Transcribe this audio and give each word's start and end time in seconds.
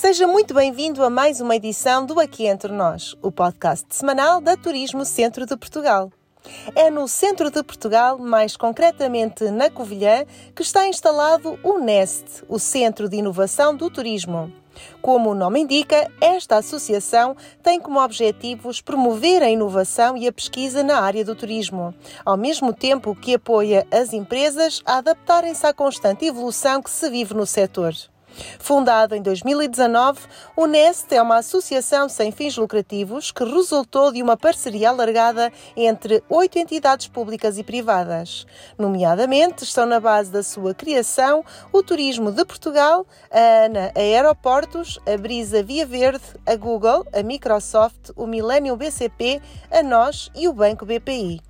Seja 0.00 0.26
muito 0.26 0.54
bem-vindo 0.54 1.04
a 1.04 1.10
mais 1.10 1.42
uma 1.42 1.56
edição 1.56 2.06
do 2.06 2.18
Aqui 2.18 2.46
Entre 2.46 2.72
Nós, 2.72 3.14
o 3.20 3.30
podcast 3.30 3.84
semanal 3.94 4.40
da 4.40 4.56
Turismo 4.56 5.04
Centro 5.04 5.44
de 5.44 5.54
Portugal. 5.58 6.10
É 6.74 6.88
no 6.88 7.06
centro 7.06 7.50
de 7.50 7.62
Portugal, 7.62 8.16
mais 8.16 8.56
concretamente 8.56 9.50
na 9.50 9.68
Covilhã, 9.68 10.24
que 10.56 10.62
está 10.62 10.88
instalado 10.88 11.58
o 11.62 11.76
NEST, 11.76 12.44
o 12.48 12.58
Centro 12.58 13.10
de 13.10 13.18
Inovação 13.18 13.76
do 13.76 13.90
Turismo. 13.90 14.50
Como 15.02 15.28
o 15.28 15.34
nome 15.34 15.60
indica, 15.60 16.10
esta 16.18 16.56
associação 16.56 17.36
tem 17.62 17.78
como 17.78 18.02
objetivos 18.02 18.80
promover 18.80 19.42
a 19.42 19.50
inovação 19.50 20.16
e 20.16 20.26
a 20.26 20.32
pesquisa 20.32 20.82
na 20.82 20.98
área 20.98 21.26
do 21.26 21.36
turismo, 21.36 21.94
ao 22.24 22.38
mesmo 22.38 22.72
tempo 22.72 23.14
que 23.14 23.34
apoia 23.34 23.86
as 23.92 24.14
empresas 24.14 24.80
a 24.86 24.96
adaptarem-se 24.96 25.66
à 25.66 25.74
constante 25.74 26.24
evolução 26.24 26.80
que 26.80 26.88
se 26.88 27.10
vive 27.10 27.34
no 27.34 27.44
setor. 27.44 27.92
Fundado 28.58 29.14
em 29.14 29.22
2019, 29.22 30.20
o 30.56 30.66
NEST 30.66 31.14
é 31.14 31.22
uma 31.22 31.38
associação 31.38 32.08
sem 32.08 32.30
fins 32.30 32.56
lucrativos 32.56 33.30
que 33.30 33.44
resultou 33.44 34.12
de 34.12 34.22
uma 34.22 34.36
parceria 34.36 34.90
alargada 34.90 35.52
entre 35.76 36.22
oito 36.28 36.58
entidades 36.58 37.08
públicas 37.08 37.58
e 37.58 37.64
privadas. 37.64 38.46
Nomeadamente, 38.78 39.64
estão 39.64 39.86
na 39.86 40.00
base 40.00 40.30
da 40.30 40.42
sua 40.42 40.74
criação 40.74 41.44
o 41.72 41.82
Turismo 41.82 42.30
de 42.32 42.44
Portugal, 42.44 43.06
a 43.30 43.64
ANA 43.64 43.92
Aeroportos, 43.94 44.98
a 45.06 45.16
Brisa 45.16 45.62
Via 45.62 45.86
Verde, 45.86 46.24
a 46.46 46.56
Google, 46.56 47.06
a 47.12 47.22
Microsoft, 47.22 48.10
o 48.16 48.26
Millennium 48.26 48.76
BCP, 48.76 49.40
a 49.70 49.82
nós 49.82 50.30
e 50.34 50.48
o 50.48 50.52
Banco 50.52 50.84
BPI. 50.84 51.49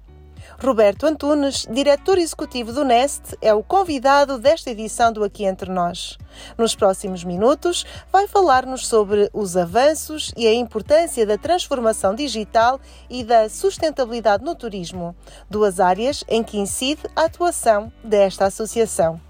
Roberto 0.63 1.07
Antunes, 1.07 1.67
diretor 1.71 2.19
executivo 2.19 2.73
do 2.73 2.85
Nest, 2.85 3.37
é 3.41 3.53
o 3.55 3.63
convidado 3.63 4.39
desta 4.39 4.71
edição 4.71 5.13
do 5.13 5.25
Aqui 5.25 5.45
Entre 5.45 5.71
Nós. 5.71 6.19
Nos 6.57 6.75
próximos 6.75 7.25
minutos, 7.25 7.85
vai 8.13 8.29
falar-nos 8.29 8.87
sobre 8.87 9.31
os 9.33 9.57
avanços 9.57 10.33
e 10.37 10.47
a 10.47 10.55
importância 10.55 11.27
da 11.27 11.39
transformação 11.39 12.15
digital 12.15 12.81
e 13.09 13.25
da 13.25 13.49
sustentabilidade 13.49 14.45
no 14.45 14.55
turismo, 14.55 15.17
duas 15.49 15.81
áreas 15.81 16.25
em 16.29 16.43
que 16.43 16.59
incide 16.59 17.03
a 17.17 17.25
atuação 17.25 17.93
desta 18.05 18.47
associação. 18.47 19.21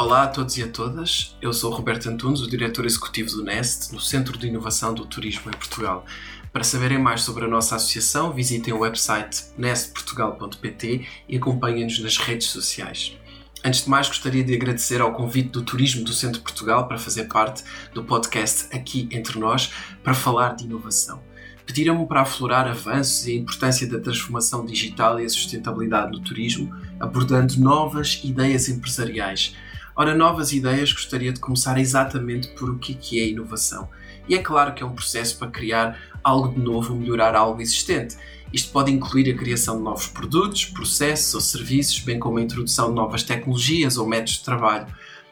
Olá 0.00 0.22
a 0.22 0.28
todos 0.28 0.56
e 0.56 0.62
a 0.62 0.68
todas, 0.68 1.36
eu 1.42 1.52
sou 1.52 1.72
Roberto 1.72 2.08
Antunes, 2.08 2.40
o 2.40 2.48
diretor 2.48 2.86
executivo 2.86 3.30
do 3.30 3.42
NEST, 3.42 3.92
no 3.92 4.00
Centro 4.00 4.38
de 4.38 4.46
Inovação 4.46 4.94
do 4.94 5.04
Turismo 5.04 5.50
em 5.50 5.58
Portugal. 5.58 6.04
Para 6.52 6.64
saberem 6.64 6.98
mais 6.98 7.22
sobre 7.22 7.44
a 7.44 7.48
nossa 7.48 7.76
associação, 7.76 8.32
visitem 8.32 8.72
o 8.72 8.80
website 8.80 9.44
nestportugal.pt 9.56 11.06
e 11.28 11.36
acompanhem-nos 11.36 12.00
nas 12.00 12.16
redes 12.16 12.48
sociais. 12.48 13.16
Antes 13.62 13.84
de 13.84 13.90
mais, 13.90 14.08
gostaria 14.08 14.42
de 14.42 14.54
agradecer 14.54 15.00
ao 15.00 15.12
convite 15.12 15.50
do 15.50 15.62
Turismo 15.62 16.04
do 16.04 16.12
Centro 16.12 16.38
de 16.38 16.44
Portugal 16.44 16.86
para 16.86 16.96
fazer 16.96 17.24
parte 17.24 17.64
do 17.92 18.04
podcast 18.04 18.74
Aqui 18.74 19.08
Entre 19.12 19.38
Nós 19.38 19.72
para 20.02 20.14
falar 20.14 20.54
de 20.54 20.64
inovação. 20.64 21.22
Pediram-me 21.66 22.06
para 22.06 22.22
aflorar 22.22 22.66
avanços 22.66 23.26
e 23.26 23.32
a 23.32 23.36
importância 23.36 23.86
da 23.86 24.00
transformação 24.00 24.64
digital 24.64 25.20
e 25.20 25.26
a 25.26 25.28
sustentabilidade 25.28 26.12
no 26.12 26.20
turismo, 26.20 26.74
abordando 26.98 27.60
novas 27.60 28.20
ideias 28.24 28.70
empresariais. 28.70 29.54
Ora, 29.94 30.14
novas 30.14 30.52
ideias, 30.52 30.92
gostaria 30.92 31.32
de 31.32 31.40
começar 31.40 31.76
exatamente 31.78 32.48
por 32.54 32.70
o 32.70 32.78
que 32.78 33.20
é 33.20 33.28
inovação. 33.28 33.90
E 34.28 34.34
é 34.34 34.38
claro 34.38 34.74
que 34.74 34.82
é 34.82 34.86
um 34.86 34.94
processo 34.94 35.38
para 35.38 35.48
criar 35.48 35.98
algo 36.22 36.54
de 36.54 36.60
novo, 36.60 36.94
melhorar 36.94 37.34
algo 37.34 37.60
existente. 37.62 38.16
Isto 38.52 38.72
pode 38.72 38.90
incluir 38.90 39.30
a 39.30 39.36
criação 39.36 39.76
de 39.78 39.82
novos 39.82 40.06
produtos, 40.06 40.66
processos 40.66 41.34
ou 41.34 41.40
serviços, 41.40 41.98
bem 42.00 42.18
como 42.18 42.38
a 42.38 42.42
introdução 42.42 42.88
de 42.88 42.94
novas 42.94 43.22
tecnologias 43.22 43.96
ou 43.96 44.06
métodos 44.06 44.34
de 44.34 44.44
trabalho. 44.44 44.86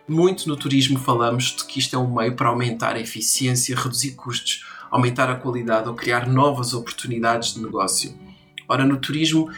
Muito 0.09 0.49
no 0.49 0.57
turismo 0.57 0.99
falamos 0.99 1.57
de 1.57 1.65
que 1.65 1.79
isto 1.79 1.97
é 1.97 1.99
um 1.99 2.15
meio 2.15 2.37
para 2.37 2.49
aumentar 2.49 2.95
a 2.95 3.01
eficiência, 3.01 3.75
reduzir 3.77 4.13
custos, 4.13 4.65
aumentar 4.91 5.31
a 5.31 5.35
qualidade 5.35 5.89
ou 5.89 5.95
criar 5.95 6.29
novas 6.29 6.73
oportunidades 6.73 7.55
de 7.55 7.61
negócio. 7.61 8.15
Ora, 8.69 8.85
no 8.85 8.97
turismo, 8.97 9.51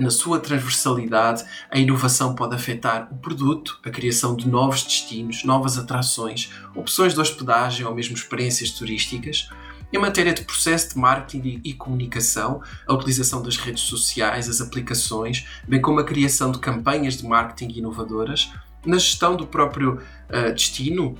na 0.00 0.10
sua 0.10 0.38
transversalidade, 0.38 1.44
a 1.70 1.78
inovação 1.78 2.34
pode 2.34 2.54
afetar 2.54 3.08
o 3.10 3.16
produto, 3.16 3.78
a 3.84 3.90
criação 3.90 4.36
de 4.36 4.48
novos 4.48 4.82
destinos, 4.82 5.44
novas 5.44 5.78
atrações, 5.78 6.50
opções 6.74 7.14
de 7.14 7.20
hospedagem 7.20 7.86
ou 7.86 7.94
mesmo 7.94 8.14
experiências 8.14 8.70
turísticas. 8.70 9.48
Em 9.92 9.98
matéria 9.98 10.32
de 10.32 10.42
processo 10.42 10.94
de 10.94 10.98
marketing 10.98 11.60
e 11.62 11.74
comunicação, 11.74 12.62
a 12.86 12.94
utilização 12.94 13.42
das 13.42 13.58
redes 13.58 13.82
sociais, 13.82 14.48
as 14.48 14.60
aplicações, 14.62 15.46
bem 15.68 15.82
como 15.82 16.00
a 16.00 16.04
criação 16.04 16.50
de 16.50 16.58
campanhas 16.58 17.18
de 17.18 17.26
marketing 17.26 17.78
inovadoras, 17.78 18.50
na 18.86 18.96
gestão 18.96 19.36
do 19.36 19.46
próprio 19.46 20.00
uh, 20.30 20.52
destino, 20.54 21.16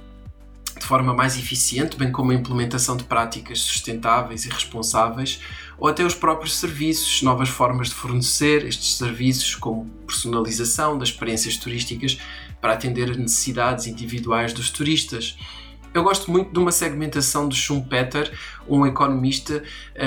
de 0.78 0.86
forma 0.86 1.12
mais 1.12 1.36
eficiente, 1.36 1.96
bem 1.98 2.10
como 2.10 2.32
a 2.32 2.34
implementação 2.34 2.96
de 2.96 3.04
práticas 3.04 3.60
sustentáveis 3.60 4.46
e 4.46 4.48
responsáveis, 4.48 5.40
ou 5.78 5.88
até 5.88 6.04
os 6.04 6.14
próprios 6.14 6.56
serviços, 6.56 7.22
novas 7.22 7.48
formas 7.48 7.88
de 7.88 7.94
fornecer 7.94 8.64
estes 8.64 8.96
serviços, 8.96 9.54
como 9.54 9.86
personalização 10.06 10.98
das 10.98 11.08
experiências 11.08 11.56
turísticas 11.56 12.18
para 12.60 12.74
atender 12.74 13.16
necessidades 13.16 13.86
individuais 13.86 14.52
dos 14.52 14.70
turistas. 14.70 15.36
Eu 15.94 16.02
gosto 16.02 16.30
muito 16.30 16.50
de 16.50 16.58
uma 16.58 16.72
segmentação 16.72 17.46
de 17.46 17.54
Schumpeter, 17.54 18.32
um 18.66 18.86
economista 18.86 19.62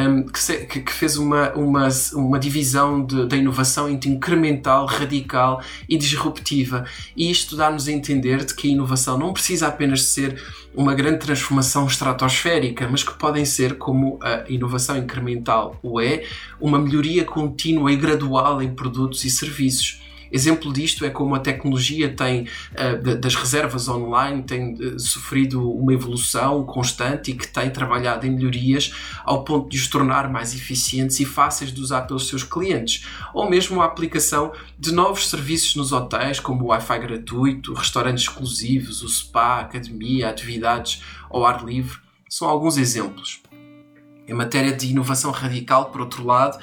um, 0.09 0.23
que, 0.23 0.39
se, 0.39 0.65
que, 0.65 0.79
que, 0.79 0.91
fez 0.91 1.15
uma, 1.15 1.51
uma, 1.53 1.87
uma 2.13 2.39
divisão 2.39 3.05
da 3.05 3.37
inovação 3.37 3.87
entre 3.87 4.09
incremental, 4.09 4.87
radical 4.87 5.61
e 5.87 5.95
disruptiva. 5.95 6.85
E 7.15 7.29
isto 7.29 7.55
dá-nos 7.55 7.87
a 7.87 7.91
entender 7.91 8.43
de 8.43 8.55
que 8.55 8.67
a 8.67 8.71
inovação 8.71 9.15
não 9.15 9.31
precisa 9.31 9.67
apenas 9.67 10.05
ser 10.05 10.41
uma 10.73 10.95
grande 10.95 11.19
transformação 11.19 11.85
estratosférica, 11.85 12.87
mas 12.89 13.03
que 13.03 13.13
podem 13.13 13.45
ser, 13.45 13.77
como 13.77 14.17
a 14.23 14.43
inovação 14.49 14.97
incremental 14.97 15.79
o 15.83 16.01
é, 16.01 16.23
uma 16.59 16.79
melhoria 16.79 17.23
contínua 17.23 17.91
e 17.91 17.95
gradual 17.95 18.59
em 18.59 18.73
produtos 18.73 19.23
e 19.23 19.29
serviços. 19.29 20.04
Exemplo 20.31 20.71
disto 20.73 21.05
é 21.05 21.09
como 21.09 21.35
a 21.35 21.39
tecnologia 21.39 22.13
tem, 22.13 22.47
uh, 22.73 23.15
das 23.17 23.35
reservas 23.35 23.87
online, 23.87 24.43
tem 24.43 24.73
uh, 24.73 24.99
sofrido 24.99 25.71
uma 25.71 25.93
evolução 25.93 26.63
constante 26.65 27.31
e 27.31 27.33
que 27.35 27.47
tem 27.47 27.69
trabalhado 27.69 28.25
em 28.25 28.31
melhorias 28.31 28.91
ao 29.23 29.43
ponto 29.43 29.69
de 29.69 29.77
os 29.77 29.87
tornar 29.87 30.29
mais 30.29 30.53
eficientes 30.53 31.19
e 31.19 31.25
fáceis 31.25 31.73
de 31.73 31.79
usar 31.79 32.01
pelos 32.01 32.27
seus 32.27 32.43
clientes. 32.43 33.05
Ou 33.33 33.49
mesmo 33.49 33.81
a 33.81 33.85
aplicação 33.85 34.51
de 34.77 34.93
novos 34.93 35.29
serviços 35.29 35.75
nos 35.75 35.91
hotéis, 35.91 36.39
como 36.39 36.65
o 36.65 36.67
Wi-Fi 36.67 36.99
gratuito, 36.99 37.73
restaurantes 37.73 38.23
exclusivos, 38.23 39.01
o 39.01 39.09
spa, 39.09 39.59
academia, 39.59 40.29
atividades 40.29 41.03
ao 41.29 41.45
ar 41.45 41.63
livre, 41.63 41.99
são 42.29 42.47
alguns 42.47 42.77
exemplos. 42.77 43.41
Em 44.27 44.33
matéria 44.33 44.73
de 44.73 44.87
inovação 44.87 45.29
radical, 45.29 45.91
por 45.91 46.01
outro 46.01 46.25
lado, 46.25 46.57
eh, 46.57 46.61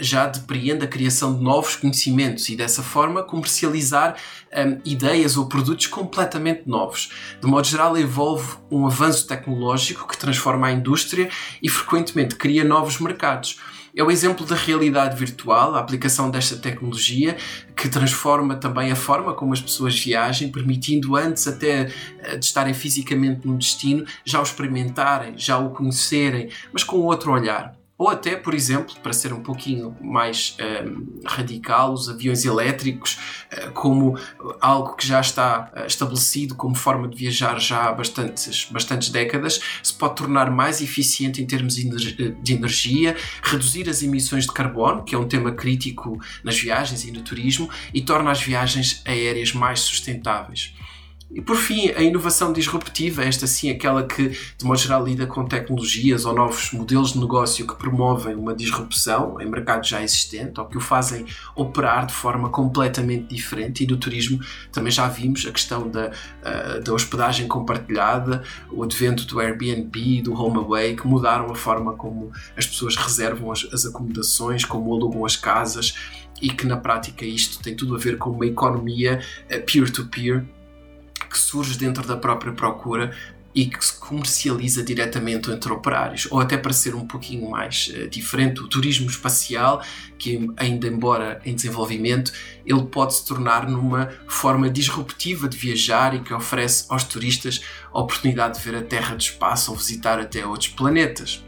já 0.00 0.26
depreende 0.26 0.84
a 0.84 0.88
criação 0.88 1.36
de 1.36 1.42
novos 1.42 1.76
conhecimentos 1.76 2.48
e 2.48 2.56
dessa 2.56 2.82
forma 2.82 3.22
comercializar 3.22 4.16
um, 4.52 4.58
ehm, 4.58 4.80
ideias 4.84 5.36
ou 5.36 5.46
produtos 5.46 5.86
completamente 5.86 6.62
novos. 6.66 7.10
De 7.40 7.46
modo 7.46 7.66
geral, 7.66 7.96
envolve 7.96 8.56
um 8.70 8.86
avanço 8.86 9.26
tecnológico 9.26 10.06
que 10.08 10.16
transforma 10.16 10.68
a 10.68 10.72
indústria 10.72 11.28
e 11.62 11.68
frequentemente 11.68 12.36
cria 12.36 12.64
novos 12.64 12.98
mercados. 12.98 13.58
É 13.96 14.02
o 14.04 14.10
exemplo 14.10 14.44
da 14.44 14.54
realidade 14.54 15.16
virtual, 15.16 15.74
a 15.74 15.80
aplicação 15.80 16.30
desta 16.30 16.54
tecnologia, 16.54 17.34
que 17.74 17.88
transforma 17.88 18.54
também 18.54 18.92
a 18.92 18.96
forma 18.96 19.32
como 19.32 19.54
as 19.54 19.60
pessoas 19.62 19.98
viajem, 19.98 20.52
permitindo 20.52 21.16
antes 21.16 21.48
até 21.48 21.90
eh, 22.20 22.36
de 22.36 22.44
estarem 22.44 22.74
fisicamente 22.74 23.46
num 23.46 23.56
destino, 23.56 24.04
já 24.22 24.38
o 24.38 24.42
experimentarem, 24.42 25.38
já 25.38 25.56
o 25.56 25.70
conhecerem, 25.70 26.50
mas 26.74 26.84
com 26.84 26.98
outro 26.98 27.32
olhar. 27.32 27.74
Ou 27.98 28.10
até, 28.10 28.36
por 28.36 28.52
exemplo, 28.52 28.94
para 29.02 29.12
ser 29.14 29.32
um 29.32 29.42
pouquinho 29.42 29.96
mais 30.02 30.54
um, 30.60 30.64
ehm, 30.64 31.20
radical, 31.24 31.94
os 31.94 32.10
aviões 32.10 32.44
elétricos, 32.44 33.18
uh, 33.50 33.72
como 33.72 34.18
algo 34.60 34.94
que 34.96 35.06
já 35.06 35.18
está 35.18 35.72
uh, 35.74 35.86
estabelecido 35.86 36.54
como 36.54 36.74
forma 36.74 37.08
de 37.08 37.16
viajar 37.16 37.58
já 37.58 37.86
há 37.86 37.92
bastantes, 37.92 38.68
bastantes 38.70 39.08
décadas, 39.08 39.60
se 39.82 39.94
pode 39.94 40.14
tornar 40.16 40.50
mais 40.50 40.82
eficiente 40.82 41.40
em 41.40 41.46
termos 41.46 41.76
de 41.76 42.52
energia, 42.52 43.16
reduzir 43.42 43.88
as 43.88 44.02
emissões 44.02 44.44
de 44.44 44.52
carbono, 44.52 45.02
que 45.02 45.14
é 45.14 45.18
um 45.18 45.26
tema 45.26 45.52
crítico 45.52 46.20
nas 46.44 46.58
viagens 46.58 47.02
e 47.04 47.10
no 47.10 47.22
turismo, 47.22 47.70
e 47.94 48.02
torna 48.02 48.30
as 48.30 48.42
viagens 48.42 49.02
aéreas 49.06 49.54
mais 49.54 49.80
sustentáveis. 49.80 50.74
E 51.28 51.40
por 51.40 51.56
fim, 51.56 51.90
a 51.90 52.02
inovação 52.02 52.52
disruptiva, 52.52 53.24
esta 53.24 53.48
sim, 53.48 53.68
aquela 53.68 54.06
que 54.06 54.28
de 54.28 54.64
modo 54.64 54.78
geral 54.78 55.04
lida 55.04 55.26
com 55.26 55.44
tecnologias 55.44 56.24
ou 56.24 56.32
novos 56.32 56.70
modelos 56.72 57.14
de 57.14 57.18
negócio 57.18 57.66
que 57.66 57.74
promovem 57.74 58.34
uma 58.36 58.54
disrupção 58.54 59.40
em 59.40 59.50
mercado 59.50 59.84
já 59.84 60.02
existente 60.02 60.60
ou 60.60 60.66
que 60.66 60.78
o 60.78 60.80
fazem 60.80 61.26
operar 61.56 62.06
de 62.06 62.14
forma 62.14 62.48
completamente 62.48 63.34
diferente. 63.34 63.82
E 63.82 63.86
no 63.88 63.96
turismo 63.96 64.38
também 64.70 64.92
já 64.92 65.08
vimos 65.08 65.44
a 65.46 65.50
questão 65.50 65.88
da, 65.90 66.10
uh, 66.10 66.80
da 66.82 66.92
hospedagem 66.94 67.48
compartilhada, 67.48 68.44
o 68.70 68.84
advento 68.84 69.26
do 69.26 69.40
Airbnb 69.40 69.98
e 69.98 70.22
do 70.22 70.32
HomeAway, 70.32 70.94
que 70.94 71.08
mudaram 71.08 71.50
a 71.50 71.56
forma 71.56 71.94
como 71.94 72.30
as 72.56 72.66
pessoas 72.66 72.94
reservam 72.94 73.50
as, 73.50 73.66
as 73.72 73.84
acomodações, 73.84 74.64
como 74.64 74.94
alugam 74.94 75.26
as 75.26 75.34
casas 75.34 75.94
e 76.40 76.50
que 76.50 76.66
na 76.66 76.76
prática 76.76 77.24
isto 77.24 77.62
tem 77.62 77.74
tudo 77.74 77.96
a 77.96 77.98
ver 77.98 78.16
com 78.16 78.30
uma 78.30 78.46
economia 78.46 79.20
peer-to-peer. 79.66 80.38
Uh, 80.38 80.40
-peer, 80.40 80.55
que 81.36 81.40
surge 81.42 81.76
dentro 81.76 82.06
da 82.06 82.16
própria 82.16 82.52
procura 82.52 83.14
e 83.54 83.66
que 83.66 83.82
se 83.84 83.98
comercializa 83.98 84.82
diretamente 84.82 85.50
entre 85.50 85.72
operários, 85.72 86.28
ou 86.30 86.40
até 86.40 86.56
para 86.56 86.72
ser 86.72 86.94
um 86.94 87.06
pouquinho 87.06 87.50
mais 87.50 87.88
uh, 87.88 88.08
diferente, 88.08 88.60
o 88.60 88.68
turismo 88.68 89.08
espacial, 89.08 89.82
que 90.18 90.50
ainda 90.56 90.86
embora 90.86 91.40
em 91.44 91.54
desenvolvimento, 91.54 92.32
ele 92.66 92.84
pode 92.84 93.14
se 93.14 93.24
tornar 93.24 93.68
numa 93.68 94.10
forma 94.26 94.68
disruptiva 94.68 95.48
de 95.48 95.56
viajar 95.56 96.14
e 96.14 96.20
que 96.20 96.34
oferece 96.34 96.84
aos 96.90 97.04
turistas 97.04 97.62
a 97.92 98.00
oportunidade 98.00 98.58
de 98.58 98.64
ver 98.64 98.76
a 98.76 98.82
Terra 98.82 99.14
do 99.14 99.20
espaço 99.20 99.70
ou 99.70 99.76
visitar 99.76 100.18
até 100.18 100.46
outros 100.46 100.68
planetas. 100.68 101.42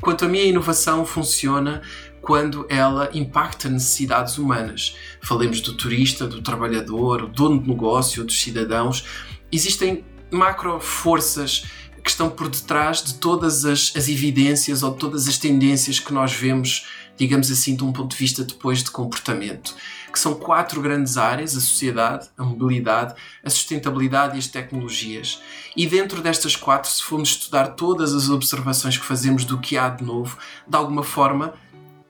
Quanto 0.00 0.24
a 0.24 0.28
mim, 0.28 0.40
a 0.40 0.44
inovação 0.44 1.04
funciona 1.04 1.82
quando 2.20 2.66
ela 2.68 3.10
impacta 3.12 3.68
necessidades 3.68 4.38
humanas. 4.38 4.96
Falemos 5.22 5.60
do 5.60 5.74
turista, 5.74 6.26
do 6.26 6.42
trabalhador, 6.42 7.22
do 7.22 7.28
dono 7.28 7.62
de 7.62 7.68
negócio, 7.68 8.24
dos 8.24 8.40
cidadãos. 8.40 9.04
Existem 9.50 10.04
macro 10.30 10.78
forças 10.78 11.64
que 12.02 12.10
estão 12.10 12.30
por 12.30 12.48
detrás 12.48 13.02
de 13.02 13.14
todas 13.14 13.64
as, 13.64 13.92
as 13.96 14.08
evidências 14.08 14.82
ou 14.82 14.92
todas 14.92 15.28
as 15.28 15.36
tendências 15.36 15.98
que 15.98 16.12
nós 16.12 16.32
vemos, 16.32 16.86
digamos 17.16 17.50
assim, 17.50 17.74
de 17.76 17.84
um 17.84 17.92
ponto 17.92 18.12
de 18.12 18.16
vista 18.16 18.44
depois 18.44 18.82
de 18.82 18.90
comportamento, 18.90 19.74
que 20.12 20.18
são 20.18 20.34
quatro 20.34 20.80
grandes 20.80 21.16
áreas: 21.16 21.56
a 21.56 21.60
sociedade, 21.60 22.28
a 22.36 22.44
mobilidade, 22.44 23.14
a 23.44 23.50
sustentabilidade 23.50 24.36
e 24.36 24.38
as 24.38 24.46
tecnologias. 24.46 25.42
E 25.76 25.86
dentro 25.86 26.22
destas 26.22 26.56
quatro, 26.56 26.90
se 26.90 27.02
formos 27.02 27.30
estudar 27.30 27.68
todas 27.74 28.14
as 28.14 28.30
observações 28.30 28.96
que 28.96 29.04
fazemos 29.04 29.44
do 29.44 29.58
que 29.58 29.76
há 29.76 29.88
de 29.88 30.04
novo, 30.04 30.38
de 30.66 30.76
alguma 30.76 31.02
forma 31.02 31.54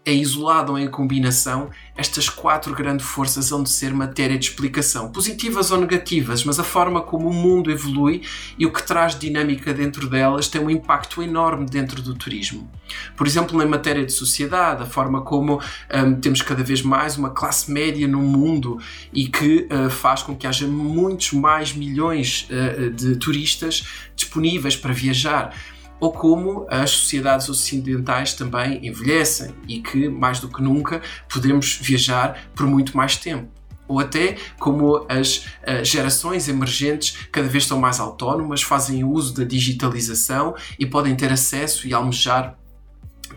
é 0.08 0.14
isolado 0.14 0.72
ou 0.72 0.78
em 0.78 0.88
combinação, 0.88 1.68
estas 1.94 2.30
quatro 2.30 2.74
grandes 2.74 3.04
forças 3.04 3.52
hão 3.52 3.62
de 3.62 3.68
ser 3.68 3.92
matéria 3.92 4.38
de 4.38 4.46
explicação, 4.46 5.12
positivas 5.12 5.70
ou 5.70 5.78
negativas, 5.78 6.44
mas 6.44 6.58
a 6.58 6.64
forma 6.64 7.02
como 7.02 7.28
o 7.28 7.34
mundo 7.34 7.70
evolui 7.70 8.22
e 8.58 8.64
o 8.64 8.72
que 8.72 8.82
traz 8.82 9.18
dinâmica 9.18 9.74
dentro 9.74 10.08
delas 10.08 10.48
tem 10.48 10.62
um 10.62 10.70
impacto 10.70 11.22
enorme 11.22 11.66
dentro 11.66 12.00
do 12.00 12.14
turismo. 12.14 12.70
Por 13.14 13.26
exemplo, 13.26 13.58
na 13.58 13.66
matéria 13.66 14.06
de 14.06 14.12
sociedade, 14.12 14.82
a 14.82 14.86
forma 14.86 15.20
como 15.20 15.60
um, 15.92 16.14
temos 16.14 16.40
cada 16.40 16.62
vez 16.62 16.80
mais 16.80 17.18
uma 17.18 17.28
classe 17.28 17.70
média 17.70 18.08
no 18.08 18.20
mundo 18.20 18.78
e 19.12 19.28
que 19.28 19.68
uh, 19.70 19.90
faz 19.90 20.22
com 20.22 20.34
que 20.34 20.46
haja 20.46 20.66
muitos 20.66 21.32
mais 21.32 21.74
milhões 21.74 22.48
uh, 22.48 22.90
de 22.90 23.16
turistas 23.16 23.86
disponíveis 24.16 24.74
para 24.74 24.94
viajar 24.94 25.54
ou 26.00 26.12
como 26.12 26.66
as 26.70 26.90
sociedades 26.90 27.48
ocidentais 27.48 28.34
também 28.34 28.86
envelhecem 28.86 29.54
e 29.66 29.80
que, 29.80 30.08
mais 30.08 30.40
do 30.40 30.48
que 30.48 30.62
nunca, 30.62 31.02
podemos 31.28 31.78
viajar 31.80 32.48
por 32.54 32.66
muito 32.66 32.96
mais 32.96 33.16
tempo. 33.16 33.48
Ou 33.86 33.98
até 33.98 34.36
como 34.58 35.06
as 35.08 35.38
uh, 35.38 35.82
gerações 35.82 36.46
emergentes 36.46 37.16
cada 37.32 37.48
vez 37.48 37.64
estão 37.64 37.80
mais 37.80 37.98
autónomas, 37.98 38.62
fazem 38.62 39.02
uso 39.02 39.34
da 39.34 39.44
digitalização 39.44 40.54
e 40.78 40.84
podem 40.84 41.16
ter 41.16 41.32
acesso 41.32 41.88
e 41.88 41.94
almejar 41.94 42.58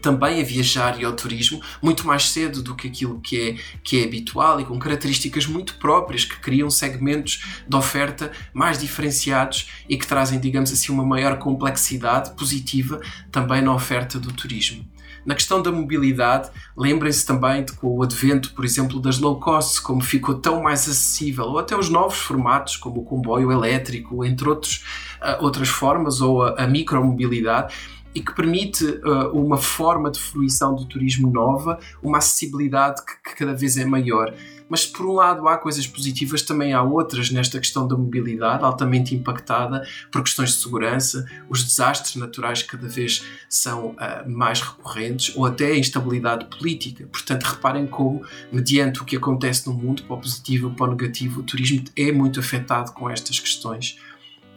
também 0.02 0.42
a 0.42 0.44
viajar 0.44 1.00
e 1.00 1.06
ao 1.06 1.14
turismo 1.14 1.62
muito 1.82 2.06
mais 2.06 2.30
cedo 2.30 2.62
do 2.62 2.76
que 2.76 2.88
aquilo 2.88 3.20
que 3.22 3.50
é, 3.50 3.56
que 3.84 4.02
é 4.02 4.06
habitual 4.06 4.60
e 4.60 4.66
com 4.66 4.78
características 4.80 5.46
muito 5.46 5.76
próprias 5.76 6.26
que 6.26 6.40
criam 6.40 6.70
segmentos 6.70 7.64
de 7.68 7.76
oferta 7.76 8.32
mais 8.54 8.80
diferenciados 8.80 9.70
e 9.88 9.98
que 9.98 10.08
trazem, 10.08 10.40
digamos 10.40 10.72
assim, 10.72 10.92
uma 10.92 11.06
maior 11.06 11.38
complexidade 11.38 12.32
positiva 12.32 13.00
também 13.32 13.62
na 13.62 13.74
oferta 13.74 14.20
do 14.20 14.32
turismo. 14.32 14.86
Na 15.24 15.36
questão 15.36 15.62
da 15.62 15.72
mobilidade, 15.72 16.50
lembrem-se 16.76 17.26
também 17.26 17.64
de 17.64 17.74
com 17.74 17.96
o 17.96 18.02
advento, 18.02 18.54
por 18.54 18.66
exemplo, 18.66 19.00
das 19.00 19.20
low 19.20 19.40
cost, 19.40 19.80
como 19.82 20.02
ficou 20.02 20.36
tão 20.36 20.64
mais 20.64 20.82
acessível, 20.82 21.46
ou 21.46 21.60
até 21.60 21.78
os 21.78 21.90
novos 21.90 22.18
formatos, 22.18 22.76
como 22.76 23.02
o 23.02 23.06
comboio 23.06 23.52
elétrico, 23.52 24.26
entre 24.26 24.50
outros, 24.50 24.84
uh, 25.22 25.44
outras 25.44 25.70
formas, 25.70 26.22
ou 26.22 26.42
a, 26.42 26.64
a 26.64 26.68
micromobilidade, 26.68 27.72
e 28.14 28.22
que 28.22 28.34
permite 28.36 28.86
uh, 28.86 29.30
uma 29.34 29.58
forma 29.58 30.12
de 30.12 30.20
fruição 30.20 30.76
do 30.76 30.86
turismo 30.86 31.32
nova, 31.32 31.80
uma 32.04 32.18
acessibilidade 32.18 33.02
que, 33.06 33.30
que, 33.30 33.36
cada 33.38 33.54
vez 33.54 33.78
é 33.78 33.86
maior. 33.86 34.34
Mas 34.68 34.86
por 34.86 35.06
um 35.06 35.14
lado 35.14 35.48
há 35.48 35.58
coisas 35.58 35.86
positivas, 35.86 36.42
também 36.42 36.74
há 36.74 36.82
outras 36.82 37.30
nesta 37.30 37.60
questão 37.60 37.88
da 37.88 37.96
mobilidade, 37.96 38.64
altamente 38.64 39.14
impactada 39.14 39.86
por 40.10 40.24
questões 40.24 40.52
de 40.52 40.62
segurança, 40.62 41.26
os 41.50 41.64
desastres 41.64 42.16
naturais 42.16 42.64
cada 42.64 42.88
vez 42.88 43.26
são 43.50 43.90
uh, 43.90 44.30
mais 44.30 44.62
recorrentes, 44.62 45.36
ou 45.36 45.46
até 45.46 45.68
a 45.68 45.78
instabilidade 45.78 46.46
política. 46.46 47.08
Portanto, 47.12 47.44
reparem 47.44 47.88
como, 47.88 48.24
mediante 48.52 49.02
o 49.02 49.06
que 49.06 49.16
acontece 49.16 49.68
no 49.68 49.74
mundo, 49.74 50.04
para 50.04 50.16
o 50.16 50.22
positivo 50.22 50.70
ou 50.70 50.74
para 50.74 50.88
o 50.88 50.92
negativo, 50.92 51.42
o 51.42 51.44
turismo 51.44 51.84
é 51.96 52.12
muito 52.12 52.40
afetado 52.40 52.92
com 52.94 53.10
estas 53.10 53.40
questões. 53.40 53.98